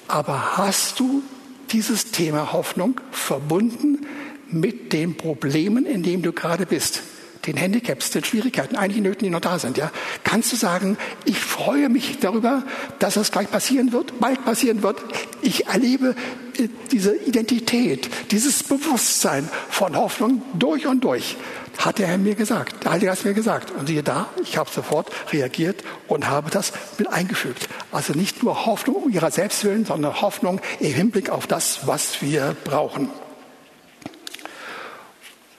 [0.10, 1.24] Aber hast du
[1.72, 4.06] dieses Thema Hoffnung verbunden
[4.50, 7.04] mit den Problemen, in denen du gerade bist?
[7.46, 9.92] Den Handicaps, den Schwierigkeiten, einigen Nöten, die noch da sind, ja,
[10.24, 12.64] kannst du sagen, ich freue mich darüber,
[13.00, 15.02] dass das gleich passieren wird, bald passieren wird.
[15.42, 16.16] Ich erlebe
[16.58, 21.38] äh, diese Identität, dieses Bewusstsein von Hoffnung durch und durch,
[21.78, 23.72] hat der Herr mir gesagt, der Heilige Geist mir gesagt.
[23.72, 27.68] Und siehe da, ich habe sofort reagiert und habe das mit eingefügt.
[27.92, 32.22] Also nicht nur Hoffnung um ihrer selbst willen, sondern Hoffnung im Hinblick auf das, was
[32.22, 33.10] wir brauchen.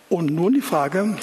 [0.08, 1.16] Und nun die Frage,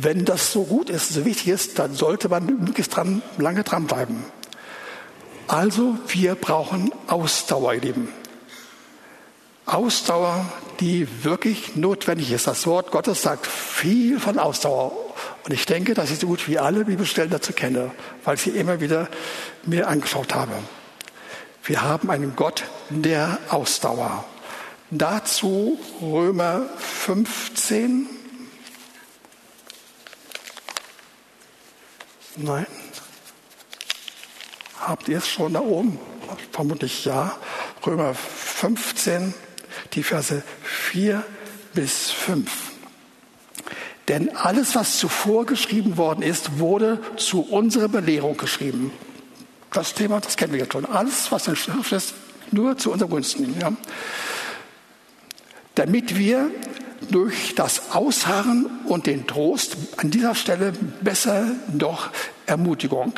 [0.00, 4.24] wenn das so gut ist, so wichtig ist, dann sollte man möglichst dran, lange dranbleiben.
[5.48, 8.08] Also wir brauchen Ausdauer, ihr Lieben.
[9.66, 10.46] Ausdauer,
[10.80, 12.46] die wirklich notwendig ist.
[12.46, 14.92] Das Wort Gottes sagt viel von Ausdauer.
[15.44, 17.90] Und ich denke, dass ich so gut wie alle Bibelstellen dazu kenne,
[18.24, 19.08] weil ich sie immer wieder
[19.64, 20.52] mir angeschaut habe.
[21.64, 24.24] Wir haben einen Gott der Ausdauer.
[24.90, 28.08] Dazu Römer 15,
[32.36, 32.66] Nein.
[34.80, 35.98] Habt ihr es schon da oben?
[36.50, 37.36] Vermutlich ja.
[37.86, 39.34] Römer 15,
[39.92, 41.24] die Verse 4
[41.74, 42.50] bis 5.
[44.08, 48.92] Denn alles, was zuvor geschrieben worden ist, wurde zu unserer Belehrung geschrieben.
[49.72, 50.84] Das Thema, das kennen wir jetzt schon.
[50.84, 52.14] Alles, was in Schrift ist,
[52.50, 53.58] nur zu unserem Gunsten.
[53.60, 53.72] Ja.
[55.74, 56.50] Damit wir
[57.10, 62.10] durch das Ausharren und den Trost, an dieser Stelle besser doch
[62.46, 63.12] Ermutigung,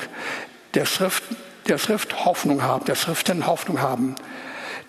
[0.74, 1.22] der Schrift,
[1.68, 4.16] der Schrift Hoffnung haben, der Schriften Hoffnung haben.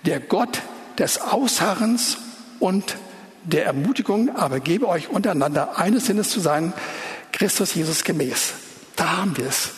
[0.06, 0.62] Der Gott
[0.98, 2.18] des Ausharrens
[2.60, 2.98] und
[3.44, 6.74] der Ermutigung aber gebe euch untereinander eines Sinnes zu sein,
[7.32, 8.54] Christus Jesus gemäß.
[8.96, 9.72] Da haben wir es.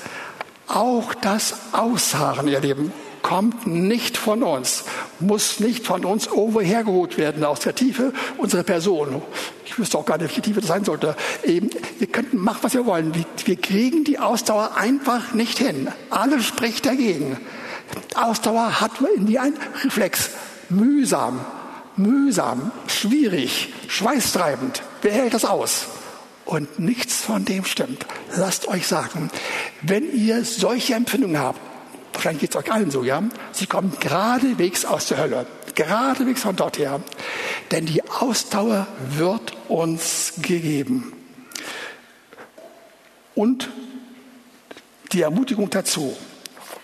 [0.68, 2.92] Auch das Ausharren, ihr Lieben,
[3.28, 4.86] kommt nicht von uns,
[5.20, 9.22] muss nicht von uns irgendwo hergeholt werden aus der Tiefe unserer Person.
[9.66, 11.14] Ich wüsste auch gar nicht, wie Tiefe das sein sollte.
[11.44, 13.12] Eben, wir könnten machen, was wir wollen.
[13.44, 15.90] Wir, kriegen die Ausdauer einfach nicht hin.
[16.10, 17.36] Alles spricht dagegen.
[18.16, 20.30] Ausdauer hat in die einen Reflex.
[20.70, 21.42] Mühsam,
[21.98, 24.84] mühsam, schwierig, schweißtreibend.
[25.02, 25.88] Wer hält das aus?
[26.46, 28.06] Und nichts von dem stimmt.
[28.38, 29.30] Lasst euch sagen,
[29.82, 31.60] wenn ihr solche Empfindungen habt,
[32.18, 36.56] wahrscheinlich geht es euch allen so, ja, sie kommen geradewegs aus der Hölle, geradewegs von
[36.56, 37.00] dort her.
[37.72, 41.14] Denn die Ausdauer wird uns gegeben.
[43.36, 43.70] Und
[45.12, 46.18] die Ermutigung dazu.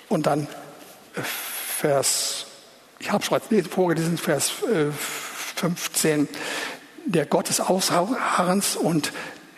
[0.08, 0.44] Und dann
[1.16, 2.46] äh, Vers,
[3.00, 4.52] ich habe schon vorgelesen, Vers
[5.56, 6.28] 15, äh,
[7.06, 9.12] der Gott des Ausharrens und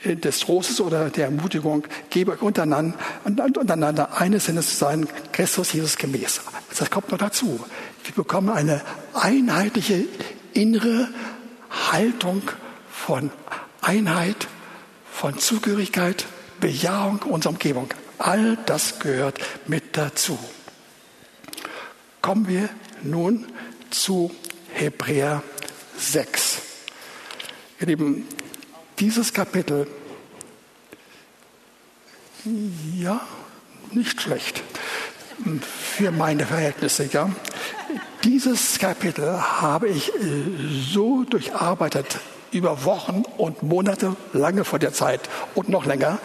[0.05, 6.41] des Trostes oder der Ermutigung, gebe untereinander, untereinander eines Sinnes zu sein, Christus Jesus gemäß.
[6.77, 7.59] Das kommt noch dazu.
[8.03, 8.81] Wir bekommen eine
[9.13, 10.05] einheitliche
[10.53, 11.07] innere
[11.91, 12.43] Haltung
[12.89, 13.31] von
[13.81, 14.47] Einheit,
[15.11, 16.25] von Zugehörigkeit,
[16.59, 17.89] Bejahung unserer Umgebung.
[18.17, 20.37] All das gehört mit dazu.
[22.21, 22.69] Kommen wir
[23.03, 23.45] nun
[23.89, 24.31] zu
[24.73, 25.43] Hebräer
[25.97, 26.61] 6.
[27.79, 28.27] Ihr Lieben,
[28.99, 29.87] dieses Kapitel,
[32.97, 33.21] ja,
[33.91, 34.61] nicht schlecht
[35.69, 37.29] für meine Verhältnisse, ja.
[38.23, 40.13] Dieses Kapitel habe ich äh,
[40.91, 42.19] so durcharbeitet
[42.51, 45.21] über Wochen und Monate, lange vor der Zeit
[45.53, 46.19] und noch länger,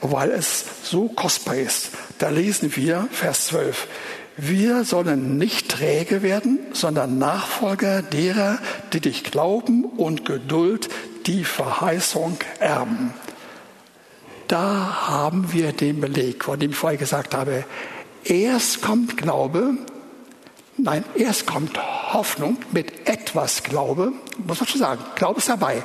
[0.00, 1.90] weil es so kostbar ist.
[2.18, 3.88] Da lesen wir Vers 12.
[4.36, 8.58] Wir sollen nicht träge werden, sondern Nachfolger derer,
[8.92, 10.88] die dich glauben und Geduld
[11.26, 13.14] die Verheißung erben.
[14.48, 17.64] Da haben wir den Beleg, von dem ich vorher gesagt habe.
[18.24, 19.74] Erst kommt Glaube,
[20.76, 21.78] nein, erst kommt
[22.12, 24.12] Hoffnung mit etwas Glaube,
[24.46, 25.02] muss man schon sagen.
[25.14, 25.82] Glaube ist dabei.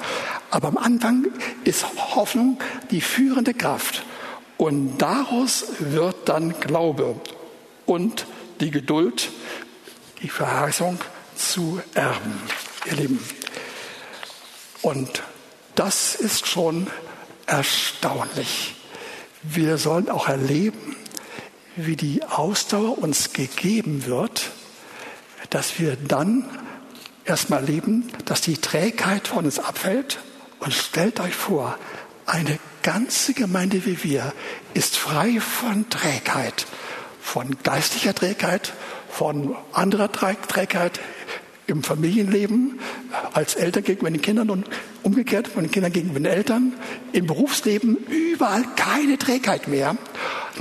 [0.51, 1.27] Aber am Anfang
[1.63, 2.59] ist Hoffnung
[2.91, 4.03] die führende Kraft.
[4.57, 7.15] Und daraus wird dann Glaube
[7.85, 8.25] und
[8.59, 9.29] die Geduld,
[10.21, 10.99] die Verheißung
[11.35, 12.33] zu erben,
[12.85, 13.46] ihr Lieben.
[14.81, 15.23] Und
[15.75, 16.87] das ist schon
[17.45, 18.75] erstaunlich.
[19.43, 20.95] Wir sollen auch erleben,
[21.75, 24.51] wie die Ausdauer uns gegeben wird,
[25.49, 26.49] dass wir dann
[27.25, 30.19] erstmal leben, dass die Trägheit von uns abfällt.
[30.59, 31.77] Und stellt euch vor,
[32.25, 34.33] eine ganze Gemeinde wie wir
[34.73, 36.65] ist frei von Trägheit
[37.27, 38.73] von geistlicher Trägheit,
[39.09, 40.99] von anderer Trägheit
[41.67, 42.79] im Familienleben,
[43.33, 44.65] als Eltern gegenüber den Kindern und
[45.03, 46.73] umgekehrt von den Kindern gegenüber den Eltern,
[47.11, 49.97] im Berufsleben überall keine Trägheit mehr.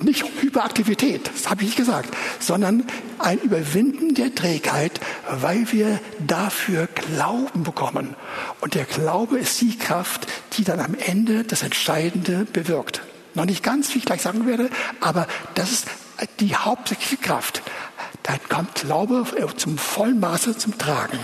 [0.03, 2.85] Nicht Hyperaktivität, das habe ich nicht gesagt, sondern
[3.19, 8.15] ein Überwinden der Trägheit, weil wir dafür Glauben bekommen.
[8.61, 13.01] Und der Glaube ist die Kraft, die dann am Ende das Entscheidende bewirkt.
[13.35, 15.87] Noch nicht ganz, wie ich gleich sagen werde, aber das ist
[16.41, 17.63] die hauptsächliche Kraft.
[18.27, 19.25] Dann kommt Glaube
[19.57, 21.19] zum vollen Maße zum Tragen,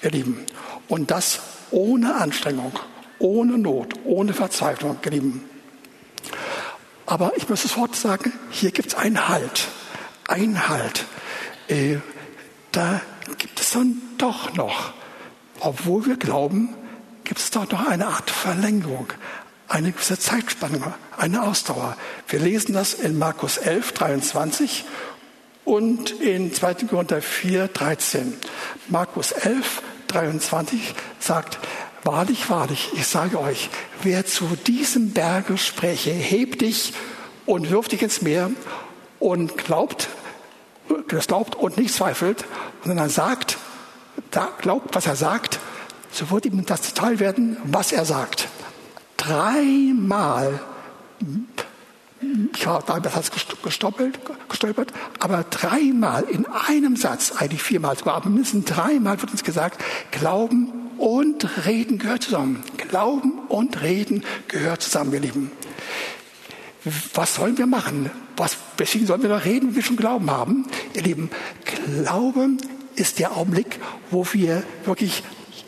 [0.00, 0.46] ihr Lieben.
[0.86, 1.40] Und das
[1.72, 2.72] ohne Anstrengung,
[3.18, 5.44] ohne Not, ohne Verzweiflung, ihr Lieben.
[7.04, 9.66] Aber ich muss sofort sagen, hier gibt es einen Halt.
[10.28, 11.06] Einen Halt.
[11.66, 11.96] Äh,
[12.70, 13.00] da
[13.38, 14.92] gibt es dann doch noch,
[15.58, 16.76] obwohl wir glauben,
[17.24, 19.08] gibt es doch noch eine Art Verlängerung,
[19.66, 21.96] eine gewisse Zeitspanne, eine Ausdauer.
[22.28, 24.84] Wir lesen das in Markus 11, 23
[25.66, 26.74] und in 2.
[26.88, 28.32] Korinther 4, 13.
[28.88, 31.58] Markus 11, 23 sagt,
[32.04, 33.68] Wahrlich, wahrlich, ich sage euch,
[34.02, 36.94] wer zu diesem Berge spreche, heb dich
[37.46, 38.50] und wirf dich ins Meer
[39.18, 40.08] und glaubt,
[41.08, 42.44] das glaubt und nicht zweifelt,
[42.84, 43.58] sondern sagt,
[44.30, 45.58] da glaubt, was er sagt,
[46.12, 48.46] so wird ihm das Teil werden, was er sagt
[49.26, 50.60] dreimal,
[52.54, 53.30] ich war damals
[53.62, 59.44] gestolpert, gestolpert, aber dreimal in einem Satz, eigentlich viermal sogar, aber mindestens dreimal wird uns
[59.44, 62.62] gesagt, Glauben und Reden gehört zusammen.
[62.76, 65.50] Glauben und Reden gehört zusammen, ihr Lieben.
[67.14, 68.10] Was sollen wir machen?
[68.36, 70.66] Was, weswegen sollen wir noch reden, wenn wir schon Glauben haben?
[70.94, 71.30] Ihr Lieben,
[71.64, 72.58] Glauben
[72.94, 73.78] ist der Augenblick,
[74.10, 75.22] wo wir wirklich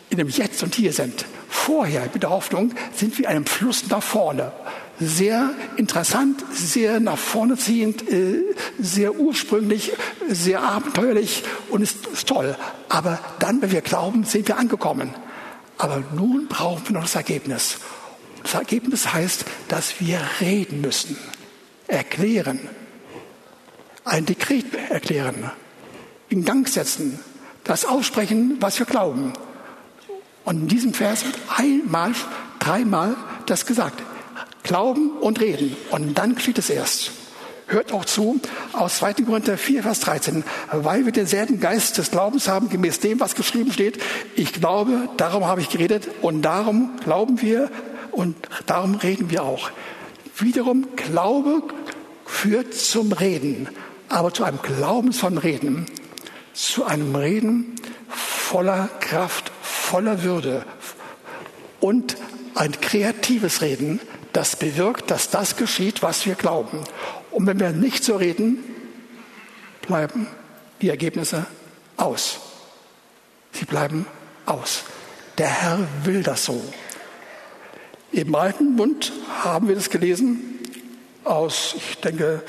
[0.09, 4.01] in dem Jetzt und Hier sind vorher mit der Hoffnung sind wir einem Fluss nach
[4.01, 4.51] vorne.
[4.99, 8.43] Sehr interessant, sehr nach vorne ziehend, äh,
[8.77, 9.93] sehr ursprünglich,
[10.27, 12.57] sehr abenteuerlich und ist, ist toll.
[12.89, 15.13] Aber dann, wenn wir glauben, sind wir angekommen.
[15.77, 17.77] Aber nun brauchen wir noch das Ergebnis.
[18.43, 21.17] Das Ergebnis heißt, dass wir reden müssen,
[21.87, 22.59] erklären,
[24.03, 25.51] ein Dekret erklären,
[26.27, 27.19] in Gang setzen,
[27.63, 29.33] das aussprechen, was wir glauben.
[30.43, 32.13] Und in diesem Vers wird einmal,
[32.59, 34.01] dreimal das gesagt.
[34.63, 35.75] Glauben und reden.
[35.91, 37.11] Und dann geschieht es erst.
[37.67, 38.39] Hört auch zu
[38.73, 39.13] aus 2.
[39.25, 40.43] Korinther 4, Vers 13.
[40.71, 44.01] Weil wir denselben Geist des Glaubens haben, gemäß dem, was geschrieben steht.
[44.35, 47.69] Ich glaube, darum habe ich geredet und darum glauben wir
[48.11, 49.69] und darum reden wir auch.
[50.37, 51.61] Wiederum, Glaube
[52.25, 53.69] führt zum Reden,
[54.07, 55.85] aber zu einem glaubensvollen Reden,
[56.53, 57.75] zu einem Reden
[58.07, 60.65] voller Kraft, voller Würde
[61.79, 62.17] und
[62.55, 63.99] ein kreatives Reden,
[64.33, 66.83] das bewirkt, dass das geschieht, was wir glauben.
[67.31, 68.63] Und wenn wir nicht so reden,
[69.81, 70.27] bleiben
[70.81, 71.45] die Ergebnisse
[71.97, 72.39] aus.
[73.51, 74.05] Sie bleiben
[74.45, 74.83] aus.
[75.37, 76.61] Der Herr will das so.
[78.11, 79.11] Im Alten Bund
[79.43, 80.59] haben wir das gelesen
[81.23, 82.43] aus, ich denke,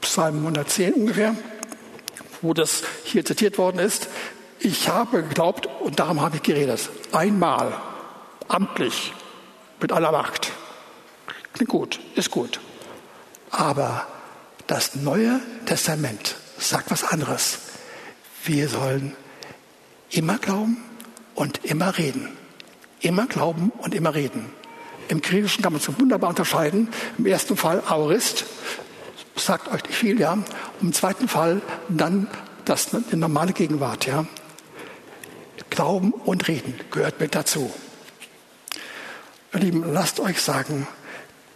[0.00, 1.34] Psalm 110 ungefähr,
[2.40, 4.08] wo das hier zitiert worden ist.
[4.60, 6.88] Ich habe geglaubt und darum habe ich geredet.
[7.12, 7.72] Einmal,
[8.48, 9.12] amtlich,
[9.80, 10.49] mit aller Macht.
[11.52, 12.60] Klingt gut, ist gut.
[13.50, 14.06] Aber
[14.66, 17.58] das Neue Testament sagt was anderes.
[18.44, 19.16] Wir sollen
[20.10, 20.76] Immer glauben
[21.36, 22.36] und immer reden.
[23.00, 24.50] Immer glauben und immer reden.
[25.08, 26.88] Im Griechischen kann man es wunderbar unterscheiden.
[27.16, 28.44] Im ersten Fall Aorist,
[29.36, 30.32] sagt euch nicht viel, ja.
[30.32, 30.44] Und
[30.80, 32.26] im zweiten Fall dann
[32.64, 34.26] das, die normale Gegenwart, ja.
[35.70, 37.72] Glauben und Reden gehört mit dazu.
[39.54, 40.88] Ihr Lieben, lasst euch sagen,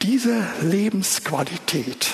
[0.03, 2.09] diese Lebensqualität,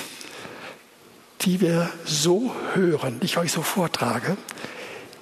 [1.41, 4.37] die wir so hören, die ich euch so vortrage,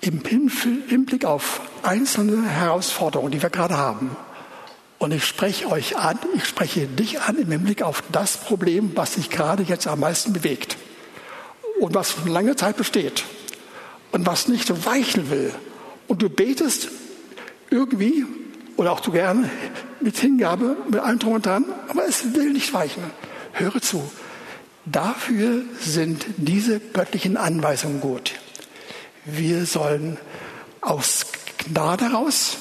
[0.02, 4.16] im Hinblick auf einzelne Herausforderungen, die wir gerade haben.
[4.98, 9.14] Und ich spreche euch an, ich spreche dich an im Hinblick auf das Problem, was
[9.14, 10.78] sich gerade jetzt am meisten bewegt
[11.80, 13.24] und was schon lange Zeit besteht
[14.12, 15.54] und was nicht weichen will.
[16.08, 16.90] Und du betest
[17.70, 18.26] irgendwie
[18.76, 19.50] oder auch du gerne
[20.02, 23.04] mit Hingabe, mit allem drum und dran, aber es will nicht weichen.
[23.54, 24.10] Höre zu.
[24.86, 28.34] Dafür sind diese göttlichen Anweisungen gut.
[29.26, 30.18] Wir sollen
[30.82, 31.28] aus
[31.58, 32.58] Gnade heraus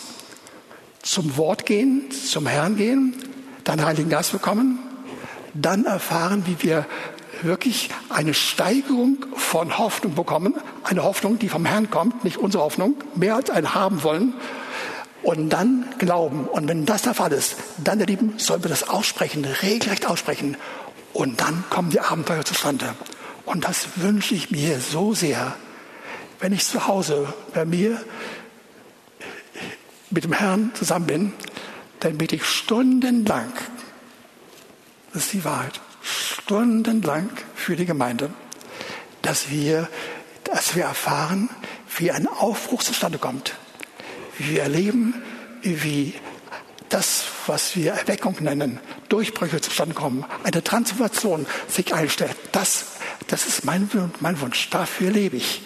[1.02, 3.14] zum Wort gehen, zum Herrn gehen,
[3.64, 4.78] dann Heiligen Geist bekommen,
[5.54, 6.86] dann erfahren, wie wir
[7.42, 12.96] wirklich eine Steigerung von Hoffnung bekommen, eine Hoffnung, die vom Herrn kommt, nicht unsere Hoffnung,
[13.14, 14.34] mehr als ein haben wollen,
[15.28, 16.46] und dann glauben.
[16.46, 20.56] Und wenn das der Fall ist, dann, ihr Lieben, sollen wir das aussprechen, regelrecht aussprechen.
[21.12, 22.94] Und dann kommen die Abenteuer zustande.
[23.44, 25.54] Und das wünsche ich mir so sehr,
[26.40, 28.02] wenn ich zu Hause bei mir
[30.08, 31.32] mit dem Herrn zusammen bin,
[32.00, 33.52] dann bete ich stundenlang,
[35.12, 38.30] das ist die Wahrheit, stundenlang für die Gemeinde,
[39.20, 39.90] dass wir,
[40.44, 41.50] dass wir erfahren,
[41.98, 43.58] wie ein Aufbruch zustande kommt.
[44.38, 45.14] Wir erleben,
[45.62, 46.14] wie
[46.88, 52.36] das, was wir Erweckung nennen, Durchbrüche zustande kommen, eine Transformation sich einstellt.
[52.52, 52.86] Das,
[53.26, 54.70] das ist mein, mein Wunsch.
[54.70, 55.62] Dafür lebe ich.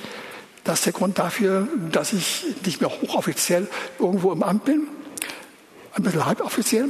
[0.65, 3.69] Das ist der Grund dafür, dass ich nicht mehr hochoffiziell
[3.99, 4.87] irgendwo im Amt bin,
[5.95, 6.89] ein bisschen halboffiziell,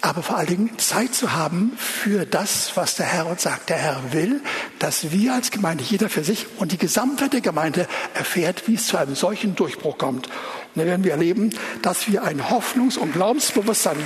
[0.00, 3.68] aber vor allen Dingen Zeit zu haben für das, was der Herr uns sagt.
[3.68, 4.40] Der Herr will,
[4.78, 8.86] dass wir als Gemeinde, jeder für sich und die Gesamtheit der Gemeinde erfährt, wie es
[8.86, 10.28] zu einem solchen Durchbruch kommt.
[10.74, 11.50] Dann werden wir erleben,
[11.82, 13.96] dass wir ein Hoffnungs- und Glaubensbewusstsein.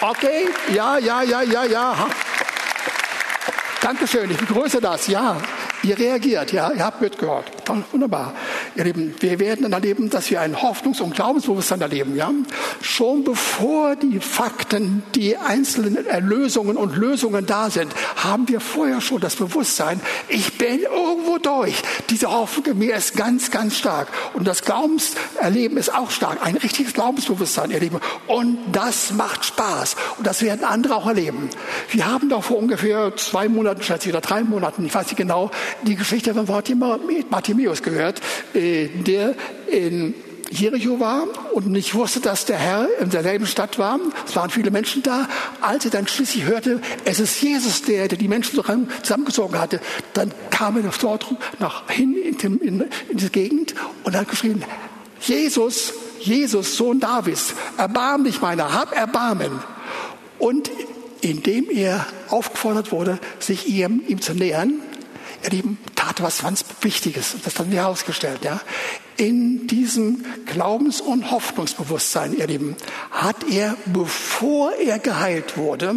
[0.00, 2.08] Okay, ja, ja, ja, ja, ja.
[3.80, 5.36] Dankeschön, ich begrüße das, ja.
[5.82, 7.61] Ihr reagiert, ja, ihr habt mitgehört.
[7.92, 8.34] Wunderbar.
[8.74, 12.30] Ihr Lieben, wir werden dann erleben, dass wir ein Hoffnungs- und Glaubensbewusstsein erleben, ja.
[12.80, 19.20] Schon bevor die Fakten, die einzelnen Erlösungen und Lösungen da sind, haben wir vorher schon
[19.20, 21.74] das Bewusstsein, ich bin irgendwo durch.
[22.10, 24.08] Diese Hoffnung in mir ist ganz, ganz stark.
[24.34, 26.44] Und das Glaubenserleben ist auch stark.
[26.44, 28.00] Ein richtiges Glaubensbewusstsein, ihr Lieben.
[28.26, 29.96] Und das macht Spaß.
[30.18, 31.50] Und das werden andere auch erleben.
[31.90, 35.16] Wir haben doch vor ungefähr zwei Monaten, schätze ich, oder drei Monaten, ich weiß nicht
[35.16, 35.50] genau,
[35.82, 36.46] die Geschichte von
[37.52, 38.20] Bartimäus gehört,
[38.54, 39.34] äh, der
[39.70, 40.14] in
[40.50, 43.98] Jericho war und nicht wusste, dass der Herr in derselben Stadt war.
[44.26, 45.28] Es waren viele Menschen da.
[45.60, 48.62] Als er dann schließlich hörte, es ist Jesus, der, der die Menschen
[49.02, 49.80] zusammengezogen hatte,
[50.12, 51.26] dann kam er dort
[51.58, 53.74] nach hin in, in, in diese Gegend
[54.04, 54.62] und hat geschrien,
[55.20, 59.52] Jesus, Jesus, Sohn Davids, erbarm dich meiner, hab Erbarmen.
[60.38, 60.70] Und
[61.22, 64.82] indem er aufgefordert wurde, sich ihm, ihm zu nähern,
[65.44, 67.36] Ihr Lieben, tat was ganz Wichtiges.
[67.44, 68.40] Das haben wir herausgestellt.
[68.44, 68.60] Ja?
[69.16, 72.76] In diesem Glaubens- und Hoffnungsbewusstsein, ihr Lieben,
[73.10, 75.94] hat er, bevor er geheilt wurde,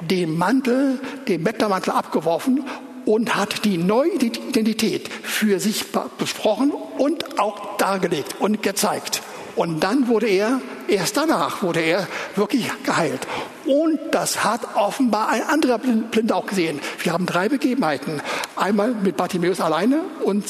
[0.00, 2.64] den Mantel, den Bettlermantel abgeworfen
[3.04, 5.86] und hat die neue Identität für sich
[6.18, 9.22] besprochen und auch dargelegt und gezeigt.
[9.58, 12.06] Und dann wurde er, erst danach wurde er
[12.36, 13.26] wirklich geheilt.
[13.66, 16.78] Und das hat offenbar ein anderer Blinder auch gesehen.
[17.02, 18.22] Wir haben drei Begebenheiten.
[18.54, 20.44] Einmal mit Bartimäus alleine und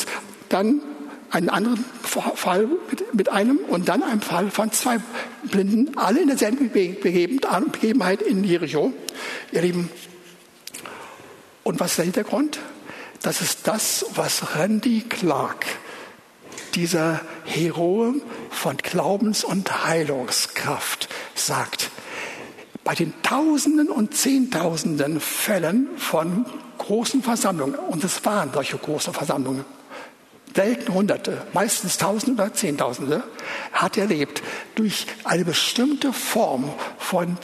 [0.50, 0.82] dann
[1.30, 2.68] einen anderen Fall
[3.14, 4.98] mit, einem und dann einen Fall von zwei
[5.44, 8.92] Blinden, alle in derselben Begebenheit in Jericho.
[9.52, 9.88] Ihr Lieben,
[11.64, 12.58] und was ist der Hintergrund?
[13.22, 15.64] Das ist das, was Randy Clark
[16.74, 18.14] dieser Hero
[18.50, 21.90] von Glaubens- und Heilungskraft sagt.
[22.84, 26.46] Bei den Tausenden und Zehntausenden Fällen von
[26.78, 29.64] großen Versammlungen, und es waren solche große Versammlungen,
[30.54, 33.22] selten Hunderte, meistens Tausende oder Zehntausende,
[33.72, 34.42] hat er erlebt,
[34.74, 37.36] durch eine bestimmte Form von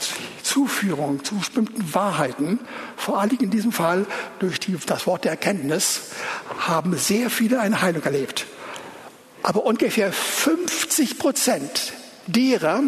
[0.43, 2.59] Zuführung zu bestimmten Wahrheiten,
[2.97, 4.05] vor allem in diesem Fall
[4.39, 6.11] durch die, das Wort der Erkenntnis,
[6.59, 8.47] haben sehr viele eine Heilung erlebt.
[9.45, 11.93] Aber ungefähr 50 Prozent
[12.25, 12.81] derer,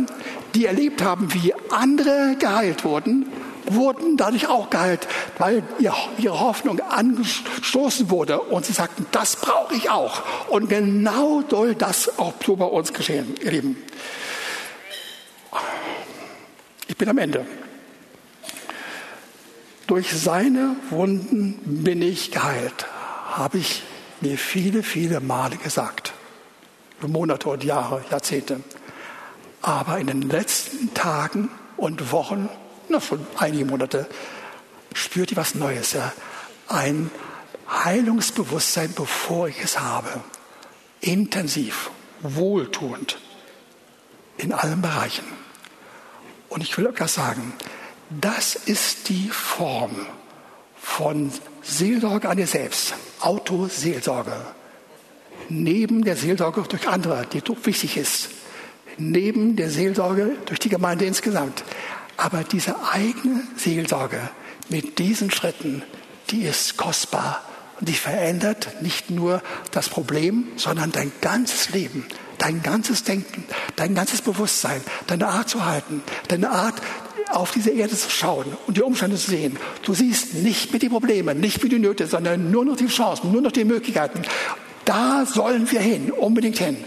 [0.56, 3.28] die erlebt haben, wie andere geheilt wurden,
[3.68, 9.92] wurden dadurch auch geheilt, weil ihre Hoffnung angestoßen wurde und sie sagten, das brauche ich
[9.92, 10.24] auch.
[10.50, 13.78] Und genau soll das auch so bei uns geschehen, ihr Lieben.
[16.88, 17.46] Ich bin am Ende.
[19.86, 22.88] Durch seine Wunden bin ich geheilt,
[23.30, 23.84] habe ich
[24.22, 26.14] mir viele, viele Male gesagt.
[27.06, 28.62] Monate und Jahre, Jahrzehnte.
[29.62, 32.50] Aber in den letzten Tagen und Wochen,
[32.90, 34.08] na schon einige Monate,
[34.94, 35.94] spürt ihr was Neues.
[35.94, 36.12] Ja?
[36.68, 37.12] Ein
[37.70, 40.22] Heilungsbewusstsein, bevor ich es habe.
[41.02, 41.92] Intensiv,
[42.22, 43.20] wohltuend,
[44.38, 45.26] in allen Bereichen.
[46.50, 47.54] Und ich will euch das sagen,
[48.10, 49.96] das ist die Form
[50.82, 51.32] von
[51.62, 54.34] Seelsorge an dir selbst, Autoseelsorge.
[55.50, 58.30] Neben der Seelsorge durch andere, die wichtig ist.
[58.98, 61.64] Neben der Seelsorge durch die Gemeinde insgesamt.
[62.18, 64.20] Aber diese eigene Seelsorge
[64.70, 65.84] mit diesen Schritten,
[66.30, 67.44] die ist kostbar
[67.80, 69.42] und die verändert nicht nur
[69.72, 72.06] das Problem, sondern dein ganzes Leben,
[72.40, 73.46] dein ganzes Denken,
[73.76, 76.76] dein ganzes Bewusstsein, deine Art zu halten, deine Art
[77.30, 79.58] auf diese Erde zu schauen und die Umstände zu sehen.
[79.84, 83.32] Du siehst nicht mit die Probleme, nicht mit die Nöte, sondern nur noch die Chancen,
[83.32, 84.22] nur noch die Möglichkeiten.
[84.88, 86.78] Da sollen wir hin, unbedingt hin.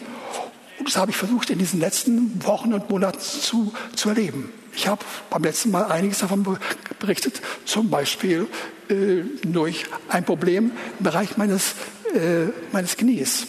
[0.78, 4.50] Und das habe ich versucht in diesen letzten Wochen und Monaten zu, zu erleben.
[4.74, 6.58] Ich habe beim letzten Mal einiges davon
[6.98, 8.48] berichtet, zum Beispiel
[8.88, 11.74] äh, durch ein Problem im Bereich meines,
[12.14, 13.46] äh, meines Knies.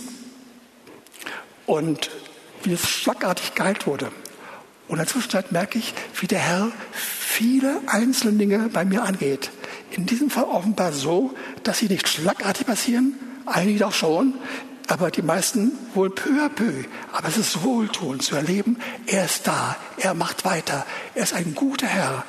[1.65, 2.11] Und
[2.63, 4.07] wie es schlagartig geheilt wurde.
[4.89, 9.49] Und in der Zwischenzeit merke ich, wie der Herr viele einzelne Dinge bei mir angeht.
[9.91, 11.33] In diesem Fall offenbar so,
[11.63, 13.13] dass sie nicht schlagartig passieren,
[13.45, 14.33] einige auch schon,
[14.87, 16.85] aber die meisten wohl peu à peu.
[17.11, 18.77] Aber es ist wohltun zu erleben,
[19.07, 20.85] er ist da, er macht weiter,
[21.15, 22.25] er ist ein guter Herr.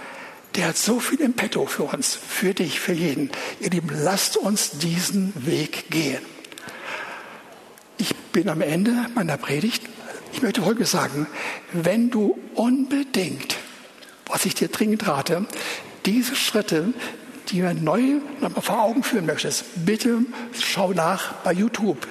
[0.55, 3.31] Der hat so viel im Petto für uns, für dich, für jeden.
[3.61, 6.23] Ihr Lieben, lasst uns diesen Weg gehen.
[7.97, 9.83] Ich bin am Ende meiner Predigt
[10.33, 11.27] ich möchte Folgendes sagen.
[11.73, 13.57] Wenn du unbedingt,
[14.27, 15.47] was ich dir dringend rate,
[16.07, 16.93] diese Schritte,
[17.61, 18.21] du neu
[18.61, 20.21] vor Augen führen möchtest, bitte
[20.59, 22.07] schau nach bei YouTube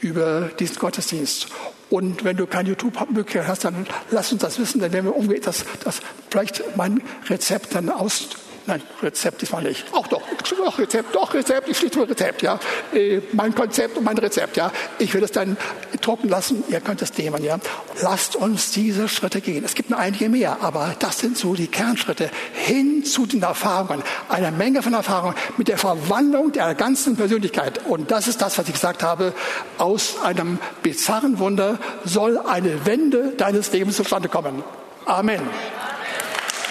[0.00, 1.48] über diesen Gottesdienst.
[1.90, 5.42] Und wenn du kein YouTube-Möglichkeit hast, dann lass uns das wissen, dann werden wir umgehen,
[5.42, 8.30] dass, dass vielleicht mein Rezept dann aus,
[8.66, 9.92] Nein, Rezept ist mal nicht.
[9.92, 10.22] Auch doch,
[10.56, 12.60] doch Rezept, doch Rezept, ich schließe nur Rezept, ja.
[12.94, 14.70] Äh, mein Konzept und mein Rezept, ja.
[14.98, 15.56] Ich will es dann
[16.00, 17.58] drucken lassen, ihr könnt es nehmen, ja.
[18.00, 19.64] Lasst uns diese Schritte gehen.
[19.64, 24.02] Es gibt noch einige mehr, aber das sind so die Kernschritte hin zu den Erfahrungen.
[24.28, 27.84] Eine Menge von Erfahrungen mit der Verwandlung der ganzen Persönlichkeit.
[27.86, 29.32] Und das ist das, was ich gesagt habe.
[29.78, 34.62] Aus einem bizarren Wunder soll eine Wende deines Lebens zustande kommen.
[35.04, 35.40] Amen.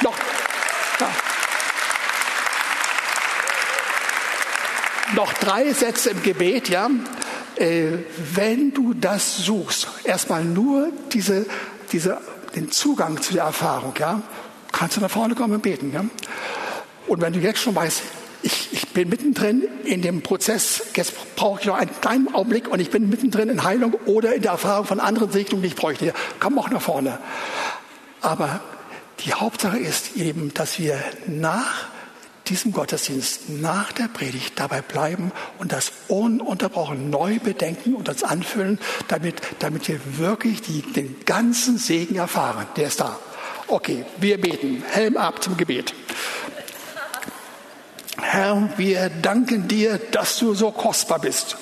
[0.01, 0.15] Noch.
[0.99, 1.07] Ja.
[5.22, 6.89] Noch drei Sätze im Gebet, ja.
[7.55, 7.99] Äh,
[8.34, 11.45] wenn du das suchst, erstmal nur diese,
[11.91, 12.17] diese,
[12.55, 14.24] den Zugang zu der Erfahrung, ja,
[14.72, 16.03] kannst du nach vorne kommen und beten, ja.
[17.05, 18.01] Und wenn du jetzt schon weißt,
[18.41, 22.80] ich, ich bin mittendrin in dem Prozess, jetzt brauche ich noch einen kleinen Augenblick und
[22.80, 26.15] ich bin mittendrin in Heilung oder in der Erfahrung von anderen Segnungen, die ich bräuchte,
[26.39, 27.19] komm auch nach vorne.
[28.22, 28.59] Aber
[29.19, 30.97] die Hauptsache ist eben, dass wir
[31.28, 31.86] nach
[32.52, 38.78] diesem Gottesdienst nach der Predigt dabei bleiben und das ununterbrochen neu bedenken und uns anfüllen,
[39.08, 42.68] damit, damit wir wirklich die, den ganzen Segen erfahren.
[42.76, 43.18] Der ist da.
[43.68, 44.84] Okay, wir beten.
[44.91, 45.93] Helm ab zum Gebet.
[48.22, 51.56] Herr, wir danken dir, dass du so kostbar bist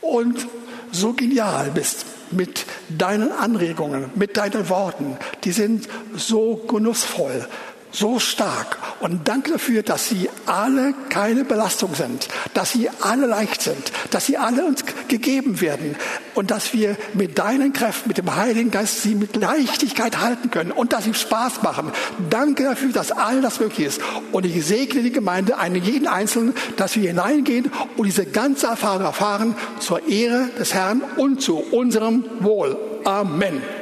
[0.00, 0.48] und
[0.90, 5.16] so genial bist mit deinen Anregungen, mit deinen Worten.
[5.44, 7.46] Die sind so genussvoll
[7.92, 8.78] so stark.
[9.00, 14.26] Und danke dafür, dass sie alle keine Belastung sind, dass sie alle leicht sind, dass
[14.26, 15.96] sie alle uns gegeben werden
[16.34, 20.72] und dass wir mit deinen Kräften, mit dem Heiligen Geist sie mit Leichtigkeit halten können
[20.72, 21.92] und dass sie Spaß machen.
[22.30, 24.00] Danke dafür, dass all das möglich ist.
[24.32, 29.02] Und ich segne die Gemeinde, einen jeden Einzelnen, dass wir hineingehen und diese ganze Erfahrung
[29.02, 32.76] erfahren zur Ehre des Herrn und zu unserem Wohl.
[33.04, 33.81] Amen.